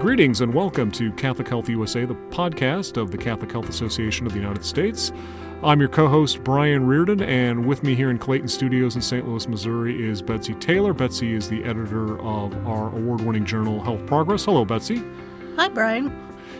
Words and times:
Greetings 0.00 0.42
and 0.42 0.54
welcome 0.54 0.92
to 0.92 1.10
Catholic 1.14 1.48
Health 1.48 1.68
USA, 1.68 2.04
the 2.04 2.14
podcast 2.14 2.96
of 2.96 3.10
the 3.10 3.18
Catholic 3.18 3.50
Health 3.50 3.68
Association 3.68 4.26
of 4.26 4.32
the 4.32 4.38
United 4.38 4.64
States. 4.64 5.10
I'm 5.60 5.80
your 5.80 5.88
co 5.88 6.06
host, 6.06 6.44
Brian 6.44 6.86
Reardon, 6.86 7.20
and 7.20 7.66
with 7.66 7.82
me 7.82 7.96
here 7.96 8.08
in 8.08 8.16
Clayton 8.16 8.46
Studios 8.46 8.94
in 8.94 9.02
St. 9.02 9.26
Louis, 9.26 9.48
Missouri 9.48 10.08
is 10.08 10.22
Betsy 10.22 10.54
Taylor. 10.54 10.92
Betsy 10.92 11.34
is 11.34 11.48
the 11.48 11.64
editor 11.64 12.16
of 12.20 12.54
our 12.64 12.94
award 12.94 13.22
winning 13.22 13.44
journal, 13.44 13.82
Health 13.82 14.06
Progress. 14.06 14.44
Hello, 14.44 14.64
Betsy. 14.64 15.02
Hi, 15.56 15.68
Brian. 15.68 16.12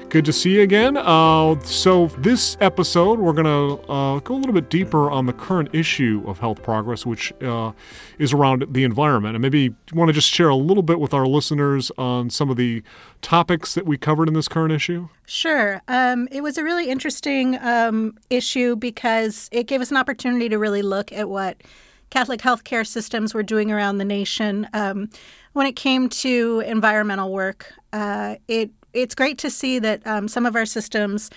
Good 0.08 0.24
to 0.24 0.32
see 0.32 0.54
you 0.54 0.62
again. 0.62 0.96
Uh, 0.96 1.60
so, 1.60 2.06
this 2.18 2.56
episode, 2.60 3.18
we're 3.18 3.34
going 3.34 3.44
to 3.44 3.92
uh, 3.92 4.20
go 4.20 4.34
a 4.34 4.38
little 4.38 4.54
bit 4.54 4.70
deeper 4.70 5.10
on 5.10 5.26
the 5.26 5.34
current 5.34 5.68
issue 5.74 6.24
of 6.26 6.38
Health 6.38 6.62
Progress, 6.62 7.04
which 7.04 7.30
uh, 7.42 7.72
is 8.18 8.32
around 8.32 8.64
the 8.70 8.84
environment. 8.84 9.34
And 9.34 9.42
maybe 9.42 9.60
you 9.60 9.74
want 9.92 10.08
to 10.08 10.14
just 10.14 10.30
share 10.30 10.48
a 10.48 10.56
little 10.56 10.82
bit 10.82 10.98
with 10.98 11.12
our 11.12 11.26
listeners 11.26 11.92
on 11.98 12.30
some 12.30 12.48
of 12.48 12.56
the 12.56 12.82
topics 13.20 13.74
that 13.74 13.84
we 13.84 13.98
covered 13.98 14.28
in 14.28 14.34
this 14.34 14.48
current 14.48 14.72
issue? 14.72 15.08
Sure. 15.26 15.82
Um, 15.88 16.26
it 16.30 16.40
was 16.40 16.56
a 16.56 16.64
really 16.64 16.88
interesting 16.88 17.58
um, 17.60 18.16
issue 18.30 18.76
because 18.76 19.48
it 19.52 19.66
gave 19.66 19.80
us 19.80 19.90
an 19.90 19.98
opportunity 19.98 20.48
to 20.48 20.58
really 20.58 20.82
look 20.82 21.12
at 21.12 21.28
what 21.28 21.62
Catholic 22.10 22.40
healthcare 22.40 22.86
systems 22.86 23.34
were 23.34 23.42
doing 23.42 23.70
around 23.70 23.98
the 23.98 24.04
nation. 24.04 24.68
Um, 24.72 25.10
when 25.52 25.66
it 25.66 25.76
came 25.76 26.08
to 26.08 26.62
environmental 26.66 27.32
work, 27.32 27.74
uh, 27.92 28.36
it 28.46 28.70
it's 28.92 29.14
great 29.14 29.38
to 29.38 29.50
see 29.50 29.78
that 29.78 30.06
um, 30.06 30.28
some 30.28 30.46
of 30.46 30.56
our 30.56 30.66
systems 30.66 31.30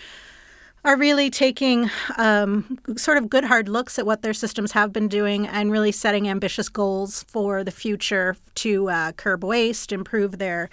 are 0.84 0.98
really 0.98 1.30
taking 1.30 1.92
um, 2.18 2.80
sort 2.98 3.18
of 3.18 3.30
good 3.30 3.44
hard 3.44 3.70
looks 3.70 4.00
at 4.00 4.06
what 4.06 4.24
their 4.24 4.34
systems 4.34 4.72
have 4.72 4.92
been 4.92 5.08
doing 5.08 5.48
and 5.48 5.72
really 5.72 5.92
setting 5.92 6.28
ambitious 6.28 6.70
goals 6.70 7.24
for 7.24 7.64
the 7.64 7.72
future 7.72 8.36
to 8.56 8.90
uh, 8.90 9.12
curb 9.12 9.44
waste, 9.44 9.92
improve 9.92 10.40
their 10.40 10.70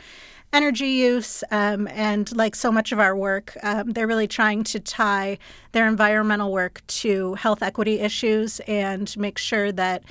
energy 0.52 0.88
use, 0.88 1.44
um, 1.50 1.86
and 1.88 2.34
like 2.34 2.56
so 2.56 2.72
much 2.72 2.90
of 2.90 2.98
our 2.98 3.14
work, 3.14 3.54
um, 3.62 3.90
they're 3.90 4.06
really 4.06 4.26
trying 4.26 4.64
to 4.64 4.80
tie 4.80 5.36
their 5.72 5.86
environmental 5.86 6.50
work 6.50 6.80
to 6.86 7.34
health 7.34 7.62
equity 7.62 8.00
issues 8.00 8.60
and 8.60 9.14
make 9.18 9.36
sure 9.36 9.70
that 9.70 10.02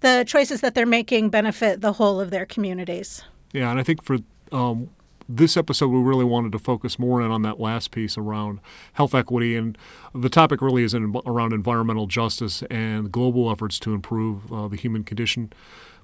the 0.00 0.24
choices 0.26 0.62
that 0.62 0.74
they're 0.74 0.86
making 0.86 1.28
benefit 1.28 1.82
the 1.82 1.92
whole 1.92 2.20
of 2.20 2.30
their 2.30 2.46
communities. 2.46 3.22
Yeah, 3.52 3.70
and 3.70 3.78
I 3.78 3.82
think 3.82 4.02
for 4.02 4.16
um, 4.50 4.88
this 5.36 5.56
episode, 5.56 5.88
we 5.88 6.00
really 6.00 6.24
wanted 6.24 6.52
to 6.52 6.58
focus 6.58 6.98
more 6.98 7.22
in 7.22 7.30
on 7.30 7.42
that 7.42 7.60
last 7.60 7.90
piece 7.90 8.18
around 8.18 8.60
health 8.94 9.14
equity. 9.14 9.56
And 9.56 9.78
the 10.14 10.28
topic 10.28 10.60
really 10.60 10.82
is 10.82 10.94
in, 10.94 11.14
around 11.26 11.52
environmental 11.52 12.06
justice 12.06 12.62
and 12.70 13.10
global 13.12 13.50
efforts 13.50 13.78
to 13.80 13.94
improve 13.94 14.52
uh, 14.52 14.68
the 14.68 14.76
human 14.76 15.04
condition 15.04 15.52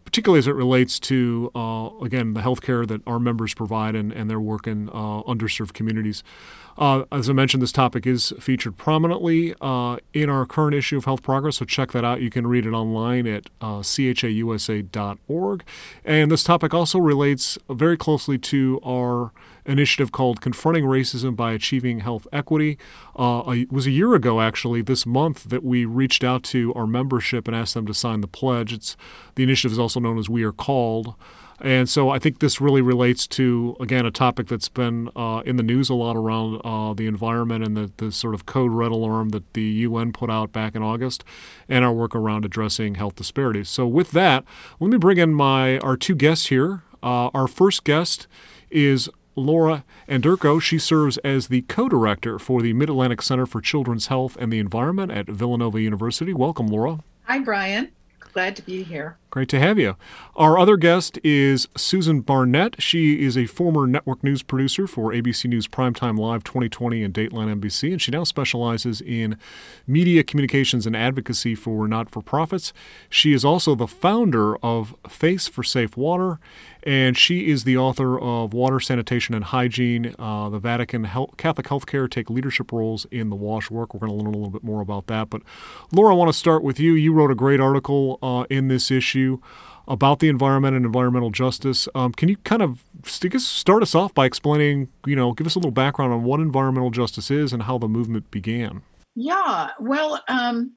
particularly 0.07 0.39
as 0.39 0.47
it 0.47 0.55
relates 0.55 0.99
to, 1.01 1.51
uh, 1.55 1.91
again, 2.03 2.33
the 2.33 2.41
healthcare 2.41 2.87
that 2.87 3.03
our 3.07 3.19
members 3.19 3.53
provide 3.53 3.95
and, 3.95 4.13
and 4.13 4.31
their 4.31 4.41
work 4.41 4.67
in 4.67 4.89
uh, 4.89 5.23
underserved 5.25 5.75
communities. 5.75 6.23
Uh, 6.79 7.05
as 7.11 7.29
I 7.29 7.33
mentioned, 7.33 7.63
this 7.63 7.73
topic 7.73 8.07
is 8.07 8.33
featured 8.39 8.77
prominently 8.77 9.55
uh, 9.61 9.97
in 10.15 10.31
our 10.31 10.47
current 10.47 10.75
issue 10.75 10.97
of 10.97 11.07
Health 11.07 11.23
Progress, 11.23 11.57
so 11.57 11.65
check 11.65 11.93
that 11.93 12.05
out. 12.05 12.21
You 12.21 12.31
can 12.31 12.47
read 12.47 12.67
it 12.67 12.73
online 12.73 13.27
at 13.27 13.51
uh, 13.61 13.81
chausa.org. 13.81 15.65
And 16.05 16.31
this 16.31 16.45
topic 16.45 16.73
also 16.73 16.99
relates 16.99 17.59
very 17.69 17.97
closely 17.97 18.39
to 18.39 18.81
our 18.85 19.33
initiative 19.67 20.13
called 20.13 20.41
Confronting 20.41 20.85
Racism 20.85 21.37
by 21.37 21.53
Achieving 21.53 22.01
Health 22.01 22.27
Equity. 22.33 22.79
Uh, 23.15 23.43
it 23.49 23.73
was 23.73 23.87
a 23.87 23.91
year 23.91 24.15
ago, 24.15 24.41
actually, 24.41 24.83
this 24.83 25.05
month, 25.07 25.45
that 25.45 25.65
we 25.65 25.85
reached 25.85 26.25
out 26.25 26.43
to 26.45 26.73
our 26.75 26.87
membership 26.87 27.47
and 27.47 27.57
asked 27.57 27.75
them 27.75 27.87
to 27.87 27.95
sign 27.95 28.21
the 28.21 28.29
pledge. 28.29 28.73
It's 28.73 28.97
the 29.35 29.43
initiative 29.43 29.73
is 29.73 29.79
also 29.79 30.01
known 30.01 30.19
as 30.19 30.29
We 30.29 30.45
Are 30.45 30.53
Called. 30.53 31.15
And 31.61 31.89
so 31.89 32.11
I 32.11 32.19
think 32.19 32.41
this 32.41 32.61
really 32.61 32.83
relates 32.83 33.27
to, 33.29 33.77
again, 33.81 34.05
a 34.05 34.11
topic 34.11 34.49
that's 34.49 34.69
been 34.69 35.09
uh, 35.17 35.43
in 35.47 35.57
the 35.57 35.63
news 35.63 35.89
a 35.89 35.95
lot 35.95 36.15
around 36.15 36.61
uh, 36.65 36.93
the 36.93 37.07
environment 37.07 37.65
and 37.65 37.77
the, 37.77 37.91
the 37.97 38.13
sort 38.13 38.35
of 38.35 38.45
code 38.45 38.73
red 38.73 38.93
alarm 38.93 39.31
that 39.31 39.55
the 39.55 39.63
UN 39.63 40.13
put 40.13 40.29
out 40.29 40.53
back 40.53 40.75
in 40.75 40.83
August 40.83 41.25
and 41.69 41.85
our 41.85 41.93
work 41.93 42.15
around 42.15 42.45
addressing 42.45 42.97
health 42.97 43.17
disparities. 43.17 43.71
So 43.71 43.87
with 43.87 44.11
that, 44.11 44.45
let 44.81 44.91
me 44.91 44.99
bring 44.99 45.17
in 45.17 45.35
my 45.35 45.79
our 45.79 45.97
two 45.97 46.15
guests 46.15 46.47
here. 46.47 46.83
Uh, 47.03 47.31
our 47.33 47.47
first 47.49 47.85
guest 47.85 48.27
is 48.71 49.09
Laura 49.37 49.85
Anderko. 50.09 50.61
She 50.61 50.79
serves 50.79 51.19
as 51.19 51.49
the 51.49 51.63
co 51.63 51.89
director 51.89 52.39
for 52.39 52.63
the 52.63 52.73
Mid 52.73 52.89
Atlantic 52.89 53.23
Center 53.23 53.47
for 53.47 53.61
Children's 53.61 54.07
Health 54.07 54.37
and 54.41 54.53
the 54.53 54.59
Environment 54.59 55.13
at 55.13 55.27
Villanova 55.27 55.81
University. 55.81 56.33
Welcome, 56.33 56.67
Laura. 56.67 57.01
Hi, 57.25 57.39
Brian. 57.39 57.91
Glad 58.19 58.57
to 58.57 58.63
be 58.63 58.83
here. 58.83 59.19
Great 59.31 59.49
to 59.49 59.59
have 59.59 59.79
you. 59.79 59.97
Our 60.37 60.57
other 60.57 60.77
guest 60.77 61.19
is 61.25 61.67
Susan 61.77 62.21
Barnett. 62.21 62.81
She 62.81 63.25
is 63.25 63.37
a 63.37 63.47
former 63.47 63.87
network 63.87 64.23
news 64.23 64.43
producer 64.43 64.87
for 64.87 65.13
ABC 65.13 65.47
News 65.47 65.67
Primetime 65.67 66.17
Live 66.17 66.45
2020 66.45 67.03
and 67.03 67.13
Dateline 67.13 67.61
NBC, 67.61 67.91
and 67.91 68.01
she 68.01 68.13
now 68.13 68.23
specializes 68.23 69.01
in 69.01 69.37
media 69.87 70.23
communications 70.23 70.87
and 70.87 70.97
advocacy 70.97 71.55
for 71.57 71.89
not 71.89 72.09
for 72.09 72.23
profits. 72.23 72.73
She 73.11 73.33
is 73.33 73.45
also 73.45 73.75
the 73.75 73.89
founder 73.89 74.57
of 74.59 74.95
Faiths 75.09 75.49
for 75.49 75.65
Safe 75.65 75.97
Water, 75.97 76.39
and 76.85 77.17
she 77.17 77.51
is 77.51 77.65
the 77.65 77.77
author 77.77 78.19
of 78.21 78.55
Water, 78.55 78.79
Sanitation, 78.79 79.35
and 79.35 79.45
Hygiene. 79.45 80.15
Uh, 80.21 80.49
the 80.51 80.61
Vatican 80.61 81.03
Health, 81.05 81.37
Catholic 81.37 81.67
Healthcare 81.67 82.09
take 82.09 82.31
leadership 82.31 82.71
roles 82.71 83.07
in 83.11 83.29
the 83.31 83.37
WASH 83.37 83.73
work. 83.73 83.93
We're 83.93 84.07
going 84.07 84.13
to 84.13 84.17
learn 84.17 84.33
a 84.33 84.39
little 84.39 84.53
bit 84.53 84.63
more 84.63 84.81
about 84.81 85.09
that. 85.09 85.31
But 85.31 85.43
Laura, 85.91 86.15
I 86.15 86.17
want 86.17 86.29
to 86.29 86.39
start 86.39 86.63
with 86.63 86.79
you. 86.79 86.93
You 86.93 87.13
wrote 87.13 87.33
a 87.33 87.35
great 87.35 87.59
article 87.59 88.21
uh, 88.23 88.45
in 88.49 88.69
this 88.69 88.91
issue 88.91 89.16
about 89.89 90.19
the 90.19 90.29
environment 90.29 90.77
and 90.77 90.85
environmental 90.85 91.31
justice. 91.31 91.89
Um, 91.95 92.13
can 92.13 92.29
you 92.29 92.37
kind 92.39 92.63
of 92.63 92.85
start 93.39 93.83
us 93.83 93.95
off 93.95 94.13
by 94.15 94.27
explaining, 94.27 94.89
you 95.07 95.15
know, 95.15 95.33
give 95.33 95.47
us 95.47 95.55
a 95.55 95.59
little 95.59 95.71
background 95.71 96.13
on 96.13 96.25
what 96.25 96.41
environmental 96.41 96.91
justice 96.91 97.31
is 97.31 97.53
and 97.53 97.65
how 97.65 97.79
the 97.79 97.89
movement 97.89 98.31
began? 98.31 98.83
Yeah, 99.15 99.71
well, 99.81 100.23
um, 100.29 100.73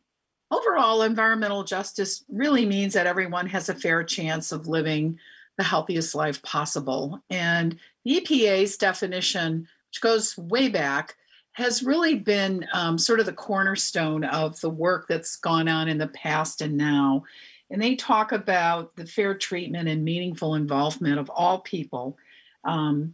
overall, 0.51 1.01
environmental 1.01 1.63
justice 1.63 2.23
really 2.29 2.65
means 2.65 2.93
that 2.93 3.07
everyone 3.07 3.47
has 3.47 3.69
a 3.69 3.75
fair 3.75 4.03
chance 4.03 4.51
of 4.51 4.67
living 4.67 5.19
the 5.57 5.63
healthiest 5.63 6.15
life 6.15 6.41
possible. 6.43 7.21
And 7.29 7.77
the 8.05 8.21
EPA's 8.21 8.77
definition, 8.77 9.67
which 9.89 10.01
goes 10.01 10.37
way 10.37 10.69
back, 10.69 11.15
has 11.53 11.83
really 11.83 12.15
been 12.15 12.65
um, 12.73 12.97
sort 12.97 13.19
of 13.19 13.25
the 13.25 13.33
cornerstone 13.33 14.23
of 14.23 14.59
the 14.61 14.69
work 14.69 15.07
that's 15.09 15.35
gone 15.35 15.67
on 15.67 15.89
in 15.89 15.97
the 15.97 16.07
past 16.07 16.61
and 16.61 16.77
now. 16.77 17.23
And 17.71 17.81
they 17.81 17.95
talk 17.95 18.31
about 18.31 18.95
the 18.95 19.05
fair 19.05 19.35
treatment 19.35 19.87
and 19.87 20.03
meaningful 20.03 20.55
involvement 20.55 21.19
of 21.19 21.29
all 21.29 21.59
people. 21.59 22.17
Um, 22.63 23.13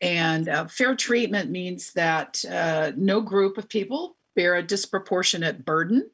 and 0.00 0.48
uh, 0.48 0.66
fair 0.66 0.96
treatment 0.96 1.50
means 1.50 1.92
that 1.92 2.42
uh, 2.50 2.92
no 2.96 3.20
group 3.20 3.58
of 3.58 3.68
people 3.68 4.16
bear 4.34 4.56
a 4.56 4.62
disproportionate 4.62 5.64
burden 5.64 6.10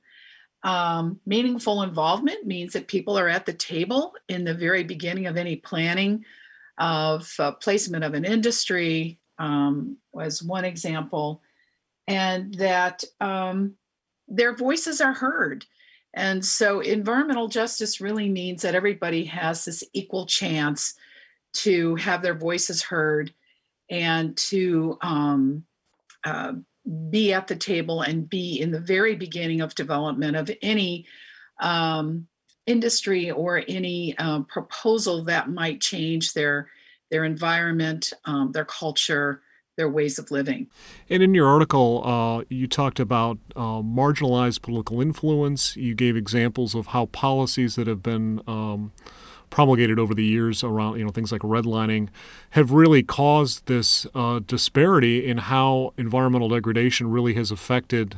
um, 0.67 1.21
meaningful 1.25 1.83
involvement 1.83 2.45
means 2.45 2.73
that 2.73 2.89
people 2.89 3.17
are 3.17 3.29
at 3.29 3.47
the 3.47 3.53
table 3.53 4.15
in 4.29 4.43
the 4.43 4.53
very 4.53 4.83
beginning 4.83 5.27
of 5.27 5.37
any 5.37 5.55
planning 5.55 6.25
of 6.77 7.33
uh, 7.39 7.53
placement 7.53 8.03
of 8.03 8.15
an 8.15 8.25
industry, 8.25 9.21
um, 9.39 9.97
was 10.13 10.43
one 10.43 10.65
example, 10.65 11.41
and 12.09 12.53
that 12.55 13.05
um, 13.21 13.77
their 14.27 14.57
voices 14.57 15.01
are 15.01 15.13
heard. 15.13 15.65
And 16.16 16.43
so, 16.43 16.81
environmental 16.81 17.47
justice 17.47 18.00
really 18.00 18.31
means 18.31 18.62
that 18.62 18.75
everybody 18.75 19.25
has 19.27 19.66
this 19.66 19.84
equal 19.93 20.25
chance 20.25 20.94
to 21.53 21.94
have 21.97 22.22
their 22.22 22.34
voices 22.34 22.82
heard 22.82 23.34
and 23.91 24.34
to 24.37 24.99
um, 25.03 25.65
uh, 26.25 26.55
be 27.10 27.34
at 27.34 27.47
the 27.47 27.56
table 27.56 28.00
and 28.00 28.28
be 28.28 28.60
in 28.60 28.71
the 28.71 28.81
very 28.81 29.15
beginning 29.15 29.60
of 29.60 29.75
development 29.75 30.37
of 30.37 30.50
any 30.62 31.05
um, 31.60 32.26
industry 32.67 33.31
or 33.31 33.62
any 33.69 34.17
um, 34.17 34.46
proposal 34.46 35.23
that 35.25 35.50
might 35.50 35.81
change 35.81 36.32
their 36.32 36.69
their 37.11 37.25
environment, 37.25 38.12
um, 38.25 38.50
their 38.50 38.64
culture, 38.64 39.43
their 39.76 39.88
ways 39.88 40.19
of 40.19 40.31
living. 40.31 40.69
And 41.08 41.23
in 41.23 41.34
your 41.34 41.46
article, 41.46 42.02
uh, 42.05 42.44
you 42.49 42.67
talked 42.67 42.99
about 42.99 43.38
uh, 43.55 43.82
marginalized 43.82 44.62
political 44.62 45.00
influence. 45.00 45.76
You 45.76 45.94
gave 45.94 46.17
examples 46.17 46.75
of 46.75 46.88
how 46.88 47.06
policies 47.06 47.76
that 47.76 47.87
have 47.87 48.02
been 48.02 48.40
um, 48.46 48.93
promulgated 49.50 49.99
over 49.99 50.14
the 50.14 50.25
years 50.25 50.64
around 50.64 50.99
you 50.99 51.05
know 51.05 51.11
things 51.11 51.31
like 51.31 51.43
redlining 51.43 52.08
have 52.50 52.73
really 52.73 53.02
caused 53.02 53.67
this 53.67 54.06
uh, 54.14 54.40
disparity 54.46 55.26
in 55.26 55.38
how 55.38 55.93
environmental 55.96 56.49
degradation 56.49 57.11
really 57.11 57.34
has 57.34 57.50
affected 57.50 58.17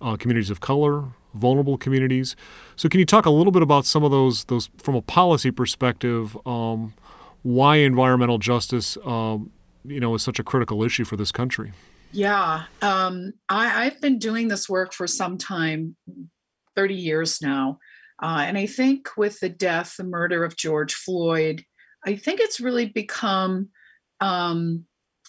uh, 0.00 0.16
communities 0.16 0.48
of 0.48 0.60
color, 0.60 1.04
vulnerable 1.34 1.76
communities. 1.76 2.34
So 2.76 2.88
can 2.88 3.00
you 3.00 3.06
talk 3.06 3.26
a 3.26 3.30
little 3.30 3.52
bit 3.52 3.62
about 3.62 3.84
some 3.84 4.02
of 4.02 4.10
those 4.10 4.44
those 4.44 4.70
from 4.78 4.94
a 4.94 5.02
policy 5.02 5.50
perspective? 5.50 6.38
Um, 6.46 6.94
why 7.42 7.76
environmental 7.76 8.36
justice, 8.36 8.98
um, 9.04 9.50
you 9.84 10.00
know, 10.00 10.14
is 10.14 10.22
such 10.22 10.38
a 10.38 10.44
critical 10.44 10.82
issue 10.82 11.04
for 11.04 11.16
this 11.16 11.32
country? 11.32 11.72
Yeah, 12.12 12.64
um, 12.82 13.32
I, 13.48 13.86
I've 13.86 14.00
been 14.00 14.18
doing 14.18 14.48
this 14.48 14.68
work 14.68 14.92
for 14.92 15.06
some 15.06 15.38
time, 15.38 15.96
thirty 16.74 16.94
years 16.94 17.40
now. 17.40 17.78
Uh, 18.22 18.44
and 18.46 18.58
I 18.58 18.66
think 18.66 19.08
with 19.16 19.40
the 19.40 19.48
death, 19.48 19.94
the 19.96 20.04
murder 20.04 20.44
of 20.44 20.56
George 20.56 20.94
Floyd, 20.94 21.64
I 22.04 22.16
think 22.16 22.40
it's 22.40 22.60
really 22.60 22.86
become 22.86 23.68
um, 24.20 24.84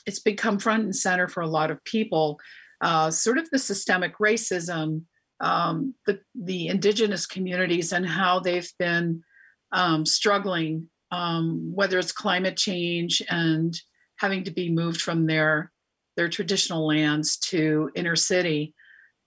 it's 0.06 0.20
become 0.20 0.60
front 0.60 0.84
and 0.84 0.96
center 0.96 1.28
for 1.28 1.42
a 1.42 1.48
lot 1.48 1.72
of 1.72 1.84
people. 1.84 2.40
Uh, 2.82 3.12
sort 3.12 3.38
of 3.38 3.50
the 3.52 3.60
systemic 3.60 4.18
racism, 4.18 5.04
um, 5.40 5.94
the 6.08 6.20
the 6.36 6.68
indigenous 6.68 7.26
communities, 7.26 7.94
and 7.94 8.08
how 8.08 8.40
they've 8.40 8.72
been 8.80 9.22
um, 9.72 10.06
struggling, 10.06 10.90
um, 11.12 11.72
whether 11.74 12.00
it's 12.00 12.12
climate 12.12 12.58
change 12.58 13.22
and 13.30 13.80
having 14.22 14.44
to 14.46 14.52
be 14.52 14.70
moved 14.70 15.02
from 15.02 15.26
their 15.26 15.72
their 16.16 16.30
traditional 16.30 16.86
lands 16.86 17.38
to 17.38 17.90
inner 17.96 18.16
city, 18.16 18.74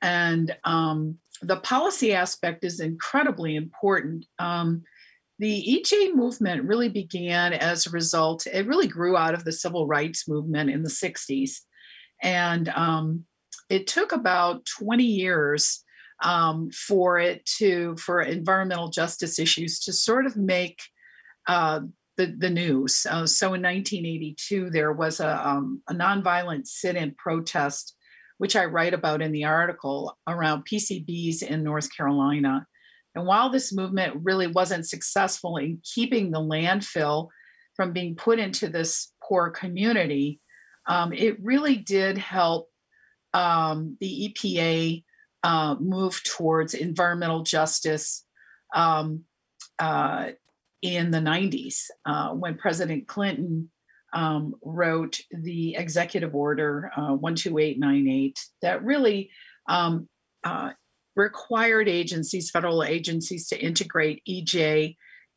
and 0.01 0.57
um, 0.65 1.19
the 1.43 1.57
policy 1.57 2.15
aspect 2.15 2.65
is 2.65 2.81
incredibly 2.81 3.57
important. 3.57 4.27
Um, 4.39 4.83
the 5.39 5.83
EJ 5.85 6.15
movement 6.15 6.65
really 6.65 6.89
began 6.89 7.53
as 7.53 7.87
a 7.87 7.91
result, 7.91 8.47
it 8.47 8.67
really 8.67 8.87
grew 8.87 9.17
out 9.17 9.35
of 9.35 9.45
the 9.45 9.53
civil 9.53 9.87
rights 9.87 10.29
movement 10.29 10.71
in 10.71 10.83
the 10.83 10.91
60s. 10.91 11.61
And 12.23 12.69
um, 12.69 13.25
it 13.69 13.87
took 13.87 14.13
about 14.13 14.65
20 14.67 15.05
years 15.05 15.83
um, 16.23 16.71
for 16.71 17.19
it 17.19 17.45
to, 17.59 17.97
for 17.97 18.23
environmental 18.23 18.89
justice 18.89 19.39
issues 19.39 19.81
to 19.81 19.93
sort 19.93 20.27
of 20.27 20.37
make 20.37 20.81
uh, 21.49 21.81
the, 22.17 22.27
the 22.27 22.51
news. 22.51 23.07
Uh, 23.09 23.27
so 23.27 23.49
in 23.55 23.63
1982, 23.63 24.71
there 24.71 24.93
was 24.93 25.21
a, 25.21 25.49
um, 25.49 25.83
a 25.89 25.95
nonviolent 25.95 26.67
sit 26.67 26.97
in 26.97 27.15
protest, 27.17 27.97
which 28.39 28.57
I 28.57 28.65
write 28.67 28.95
about 28.95 29.23
in 29.23 29.33
the 29.33 29.45
article 29.45 30.17
around 30.27 30.65
PCBs 30.65 31.43
in 31.43 31.63
North 31.63 31.95
Carolina. 31.95 32.67
And 33.15 33.27
while 33.27 33.51
this 33.51 33.73
movement 33.73 34.21
really 34.23 34.47
wasn't 34.47 34.89
successful 34.89 35.57
in 35.57 35.81
keeping 35.83 36.31
the 36.31 36.41
landfill 36.41 37.29
from 37.77 37.93
being 37.93 38.17
put 38.17 38.39
into 38.39 38.69
this 38.69 39.13
poor 39.23 39.51
community, 39.51 40.41
um, 40.87 41.13
it 41.13 41.43
really 41.43 41.77
did 41.77 42.19
help 42.19 42.69
um, 43.33 43.97
the 44.01 44.35
EPA 44.35 45.05
uh, 45.43 45.77
move 45.79 46.23
towards 46.25 46.75
environmental 46.75 47.43
justice 47.43 48.25
um, 48.75 49.25
uh, 49.79 50.31
in 50.85 51.11
the 51.11 51.19
90s 51.19 51.87
uh, 52.05 52.29
when 52.29 52.57
President 52.57 53.09
Clinton 53.09 53.71
um, 54.13 54.55
wrote 54.63 55.19
the 55.31 55.75
executive 55.77 56.35
order 56.35 56.93
uh, 56.95 57.17
12898 57.17 58.39
that 58.61 58.85
really 58.85 59.31
um, 59.67 60.07
uh, 60.45 60.73
required 61.17 61.89
agencies, 61.89 62.51
federal 62.51 62.85
agencies, 62.85 63.49
to 63.49 63.59
integrate 63.59 64.23
EJ 64.29 64.97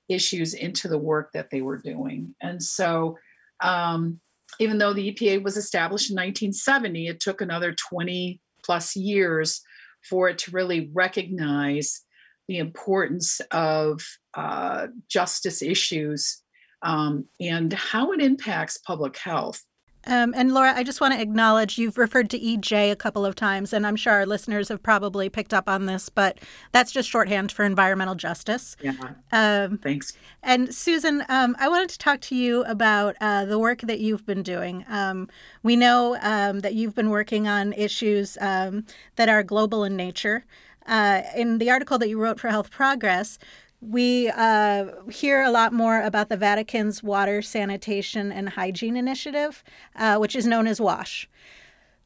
issues 0.09 0.53
into 0.53 0.89
the 0.89 0.97
work 0.97 1.31
that 1.31 1.49
they 1.49 1.61
were 1.61 1.77
doing. 1.77 2.35
And 2.41 2.61
so, 2.61 3.17
um, 3.61 4.19
even 4.59 4.77
though 4.77 4.93
the 4.93 5.13
EPA 5.13 5.43
was 5.43 5.55
established 5.55 6.09
in 6.09 6.15
1970, 6.15 7.07
it 7.07 7.21
took 7.21 7.39
another 7.39 7.73
20 7.73 8.41
plus 8.65 8.97
years 8.97 9.61
for 10.09 10.27
it 10.27 10.37
to 10.39 10.51
really 10.51 10.89
recognize 10.93 12.01
the 12.47 12.57
importance 12.57 13.41
of 13.51 14.01
uh, 14.33 14.87
justice 15.09 15.61
issues 15.61 16.41
um, 16.81 17.25
and 17.39 17.73
how 17.73 18.11
it 18.11 18.21
impacts 18.21 18.77
public 18.77 19.17
health. 19.17 19.63
Um, 20.07 20.33
and 20.37 20.53
Laura, 20.53 20.73
I 20.73 20.83
just 20.83 21.01
want 21.01 21.13
to 21.13 21.21
acknowledge 21.21 21.77
you've 21.77 21.97
referred 21.97 22.29
to 22.29 22.39
EJ 22.39 22.91
a 22.91 22.95
couple 22.95 23.25
of 23.25 23.35
times, 23.35 23.73
and 23.73 23.85
I'm 23.85 23.97
sure 23.97 24.13
our 24.13 24.25
listeners 24.25 24.69
have 24.69 24.81
probably 24.81 25.27
picked 25.27 25.53
up 25.53 25.67
on 25.67 25.85
this, 25.85 26.07
but 26.07 26.39
that's 26.71 26.93
just 26.93 27.09
shorthand 27.09 27.51
for 27.51 27.65
environmental 27.65 28.15
justice. 28.15 28.77
Yeah. 28.81 28.93
Um, 29.33 29.77
Thanks. 29.79 30.13
And 30.41 30.73
Susan, 30.73 31.25
um, 31.27 31.57
I 31.59 31.67
wanted 31.67 31.89
to 31.89 31.97
talk 31.97 32.21
to 32.21 32.35
you 32.35 32.63
about 32.63 33.17
uh, 33.19 33.43
the 33.45 33.59
work 33.59 33.81
that 33.81 33.99
you've 33.99 34.25
been 34.25 34.43
doing. 34.43 34.85
Um, 34.87 35.27
we 35.61 35.75
know 35.75 36.17
um, 36.21 36.61
that 36.61 36.73
you've 36.73 36.95
been 36.95 37.09
working 37.09 37.49
on 37.49 37.73
issues 37.73 38.37
um, 38.39 38.85
that 39.17 39.27
are 39.27 39.43
global 39.43 39.83
in 39.83 39.97
nature. 39.97 40.45
Uh, 40.87 41.21
in 41.35 41.57
the 41.57 41.69
article 41.69 41.97
that 41.97 42.09
you 42.09 42.19
wrote 42.19 42.39
for 42.39 42.49
Health 42.49 42.71
Progress, 42.71 43.37
we 43.81 44.29
uh, 44.29 44.85
hear 45.11 45.43
a 45.43 45.51
lot 45.51 45.73
more 45.73 46.01
about 46.01 46.29
the 46.29 46.37
Vatican's 46.37 47.03
Water, 47.03 47.41
Sanitation, 47.41 48.31
and 48.31 48.49
Hygiene 48.49 48.97
Initiative, 48.97 49.63
uh, 49.95 50.17
which 50.17 50.35
is 50.35 50.47
known 50.47 50.65
as 50.65 50.81
WASH. 50.81 51.29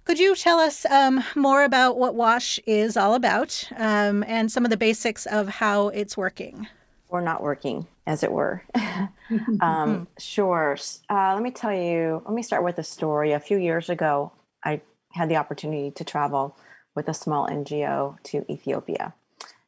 Could 0.03 0.19
you 0.19 0.35
tell 0.35 0.59
us 0.59 0.85
um, 0.87 1.23
more 1.35 1.63
about 1.63 1.97
what 1.97 2.15
WASH 2.15 2.59
is 2.65 2.97
all 2.97 3.13
about 3.13 3.69
um, 3.77 4.23
and 4.27 4.51
some 4.51 4.65
of 4.65 4.71
the 4.71 4.77
basics 4.77 5.25
of 5.27 5.47
how 5.47 5.89
it's 5.89 6.17
working? 6.17 6.67
Or 7.07 7.21
not 7.21 7.43
working, 7.43 7.87
as 8.07 8.23
it 8.23 8.31
were. 8.31 8.63
um, 9.61 10.07
sure. 10.17 10.77
Uh, 11.09 11.33
let 11.35 11.43
me 11.43 11.51
tell 11.51 11.73
you, 11.73 12.21
let 12.25 12.33
me 12.33 12.41
start 12.41 12.63
with 12.63 12.79
a 12.79 12.83
story. 12.83 13.31
A 13.31 13.39
few 13.39 13.57
years 13.57 13.89
ago, 13.89 14.31
I 14.63 14.81
had 15.13 15.29
the 15.29 15.35
opportunity 15.35 15.91
to 15.91 16.03
travel 16.03 16.57
with 16.95 17.07
a 17.07 17.13
small 17.13 17.47
NGO 17.47 18.21
to 18.23 18.45
Ethiopia. 18.51 19.13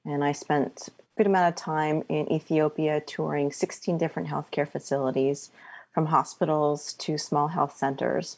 And 0.05 0.23
I 0.23 0.31
spent 0.31 0.89
a 0.89 0.91
good 1.17 1.27
amount 1.27 1.53
of 1.53 1.55
time 1.55 2.03
in 2.09 2.31
Ethiopia 2.31 3.01
touring 3.01 3.51
16 3.51 3.97
different 3.97 4.29
healthcare 4.29 4.67
facilities 4.67 5.51
from 5.93 6.07
hospitals 6.07 6.93
to 6.93 7.17
small 7.17 7.49
health 7.49 7.75
centers. 7.75 8.37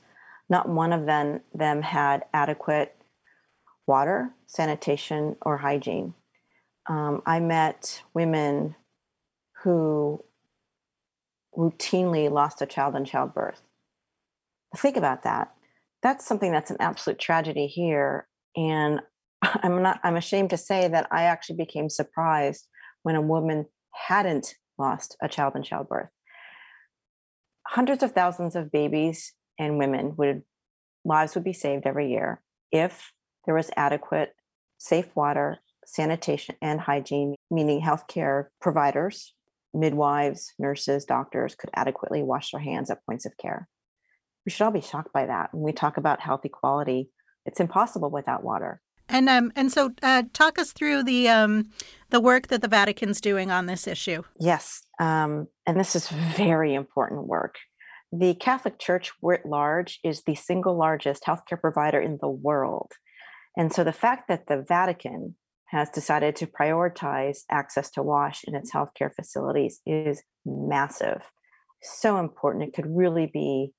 Not 0.49 0.69
one 0.69 0.93
of 0.93 1.05
them, 1.05 1.41
them 1.53 1.81
had 1.81 2.25
adequate 2.33 2.95
water, 3.87 4.31
sanitation, 4.45 5.35
or 5.41 5.57
hygiene. 5.57 6.13
Um, 6.87 7.21
I 7.25 7.39
met 7.39 8.03
women 8.13 8.75
who 9.63 10.23
routinely 11.57 12.29
lost 12.29 12.61
a 12.61 12.65
child 12.65 12.95
in 12.95 13.05
childbirth. 13.05 13.61
Think 14.75 14.97
about 14.97 15.23
that. 15.23 15.53
That's 16.03 16.25
something 16.25 16.51
that's 16.51 16.69
an 16.69 16.77
absolute 16.79 17.17
tragedy 17.17 17.67
here. 17.67 18.27
And 18.55 19.01
I'm 19.41 19.81
not 19.81 19.99
I'm 20.03 20.15
ashamed 20.15 20.51
to 20.51 20.57
say 20.57 20.87
that 20.87 21.07
I 21.11 21.23
actually 21.23 21.57
became 21.57 21.89
surprised 21.89 22.67
when 23.03 23.15
a 23.15 23.21
woman 23.21 23.65
hadn't 23.93 24.55
lost 24.77 25.15
a 25.21 25.29
child 25.29 25.55
in 25.55 25.63
childbirth. 25.63 26.09
Hundreds 27.67 28.03
of 28.03 28.11
thousands 28.11 28.55
of 28.55 28.71
babies 28.71 29.33
and 29.57 29.77
women 29.77 30.15
would 30.17 30.43
lives 31.03 31.35
would 31.35 31.43
be 31.43 31.53
saved 31.53 31.85
every 31.85 32.09
year 32.09 32.41
if 32.71 33.11
there 33.45 33.55
was 33.55 33.69
adequate 33.77 34.33
safe 34.77 35.15
water, 35.15 35.59
sanitation 35.85 36.55
and 36.61 36.79
hygiene, 36.79 37.35
meaning 37.49 37.81
healthcare 37.81 38.47
providers, 38.59 39.33
midwives, 39.73 40.53
nurses, 40.59 41.05
doctors 41.05 41.55
could 41.55 41.69
adequately 41.73 42.23
wash 42.23 42.51
their 42.51 42.61
hands 42.61 42.89
at 42.89 43.05
points 43.05 43.25
of 43.25 43.37
care. 43.37 43.67
We 44.45 44.51
should 44.51 44.65
all 44.65 44.71
be 44.71 44.81
shocked 44.81 45.13
by 45.13 45.25
that. 45.25 45.53
When 45.53 45.63
we 45.63 45.73
talk 45.73 45.97
about 45.97 46.21
health 46.21 46.41
equality, 46.43 47.09
it's 47.45 47.59
impossible 47.59 48.09
without 48.09 48.43
water. 48.43 48.81
And 49.07 49.29
um, 49.29 49.51
and 49.55 49.71
so, 49.71 49.93
uh, 50.01 50.23
talk 50.33 50.57
us 50.57 50.71
through 50.71 51.03
the 51.03 51.29
um, 51.29 51.69
the 52.09 52.19
work 52.19 52.47
that 52.47 52.61
the 52.61 52.67
Vatican's 52.67 53.21
doing 53.21 53.51
on 53.51 53.67
this 53.67 53.87
issue. 53.87 54.23
Yes, 54.39 54.81
um, 54.99 55.47
and 55.67 55.79
this 55.79 55.95
is 55.95 56.07
very 56.35 56.73
important 56.73 57.27
work. 57.27 57.55
The 58.11 58.33
Catholic 58.35 58.79
Church, 58.79 59.11
writ 59.21 59.45
large, 59.45 59.99
is 60.03 60.23
the 60.23 60.35
single 60.35 60.77
largest 60.77 61.23
healthcare 61.23 61.59
provider 61.59 61.99
in 61.99 62.17
the 62.19 62.29
world, 62.29 62.93
and 63.55 63.71
so 63.71 63.83
the 63.83 63.93
fact 63.93 64.27
that 64.27 64.47
the 64.47 64.65
Vatican 64.67 65.35
has 65.67 65.89
decided 65.89 66.35
to 66.37 66.47
prioritize 66.47 67.39
access 67.51 67.91
to 67.91 68.01
wash 68.01 68.43
in 68.45 68.55
its 68.55 68.71
healthcare 68.73 69.13
facilities 69.13 69.81
is 69.85 70.23
massive, 70.45 71.21
so 71.83 72.17
important. 72.17 72.63
It 72.63 72.73
could 72.73 72.87
really 72.87 73.29
be, 73.31 73.71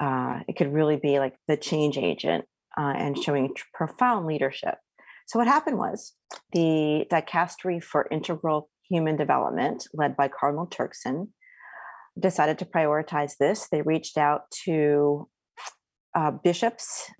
uh, 0.00 0.40
it 0.46 0.56
could 0.56 0.72
really 0.72 0.96
be 0.96 1.18
like 1.18 1.34
the 1.48 1.56
change 1.56 1.96
agent 1.96 2.44
uh, 2.78 2.94
and 2.96 3.18
showing 3.18 3.54
profound 3.74 4.26
leadership. 4.26 4.76
So, 5.26 5.38
what 5.38 5.48
happened 5.48 5.78
was 5.78 6.14
the 6.52 7.06
Dicastery 7.10 7.82
for 7.82 8.08
Integral 8.10 8.68
Human 8.88 9.16
Development, 9.16 9.86
led 9.92 10.16
by 10.16 10.28
Cardinal 10.28 10.66
Turkson, 10.66 11.28
decided 12.18 12.58
to 12.60 12.64
prioritize 12.64 13.32
this. 13.38 13.68
They 13.70 13.82
reached 13.82 14.16
out 14.16 14.42
to 14.64 15.28
uh, 16.14 16.30
bishops 16.30 17.10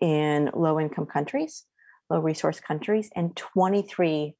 in 0.00 0.50
low 0.54 0.80
income 0.80 1.06
countries, 1.06 1.64
low 2.10 2.20
resource 2.20 2.60
countries, 2.60 3.10
and 3.14 3.36
23 3.36 4.34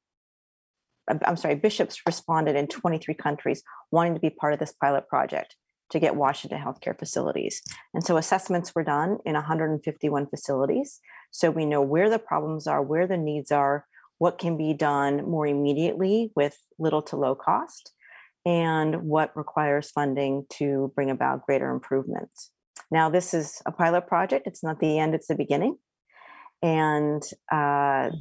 I'm 1.23 1.37
sorry, 1.37 1.53
bishops 1.53 2.01
responded 2.07 2.55
in 2.55 2.65
23 2.65 3.13
countries 3.13 3.61
wanting 3.91 4.15
to 4.15 4.19
be 4.19 4.31
part 4.31 4.53
of 4.53 4.59
this 4.59 4.73
pilot 4.73 5.07
project 5.07 5.55
to 5.91 5.99
get 5.99 6.15
WASH 6.15 6.45
in 6.45 6.57
healthcare 6.57 6.97
facilities. 6.97 7.61
And 7.93 8.03
so 8.03 8.17
assessments 8.17 8.73
were 8.73 8.83
done 8.83 9.17
in 9.25 9.33
151 9.33 10.27
facilities. 10.27 10.99
So 11.31 11.51
we 11.51 11.65
know 11.65 11.81
where 11.81 12.09
the 12.09 12.19
problems 12.19 12.67
are, 12.67 12.81
where 12.81 13.07
the 13.07 13.17
needs 13.17 13.51
are, 13.51 13.85
what 14.17 14.37
can 14.37 14.57
be 14.57 14.73
done 14.73 15.29
more 15.29 15.45
immediately 15.45 16.31
with 16.35 16.57
little 16.79 17.01
to 17.03 17.17
low 17.17 17.35
cost, 17.35 17.91
and 18.45 19.03
what 19.03 19.35
requires 19.35 19.91
funding 19.91 20.45
to 20.51 20.91
bring 20.95 21.09
about 21.09 21.45
greater 21.45 21.69
improvements. 21.71 22.51
Now, 22.91 23.09
this 23.09 23.33
is 23.33 23.61
a 23.65 23.71
pilot 23.71 24.07
project. 24.07 24.47
It's 24.47 24.63
not 24.63 24.79
the 24.79 24.99
end, 24.99 25.15
it's 25.15 25.27
the 25.27 25.35
beginning. 25.35 25.77
And 26.61 27.23
uh, 27.51 28.11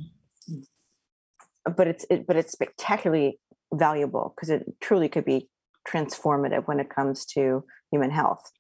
but 1.77 1.87
it's 1.87 2.05
it, 2.11 2.27
but 2.27 2.37
it's 2.37 2.53
spectacularly 2.53 3.39
valuable 3.73 4.35
because 4.35 4.51
it 4.51 4.65
truly 4.81 5.09
could 5.09 5.25
be 5.25 5.49
transformative 5.89 6.67
when 6.67 6.81
it 6.81 6.91
comes 6.91 7.25
to 7.27 7.65
human 7.91 8.11
health. 8.11 8.51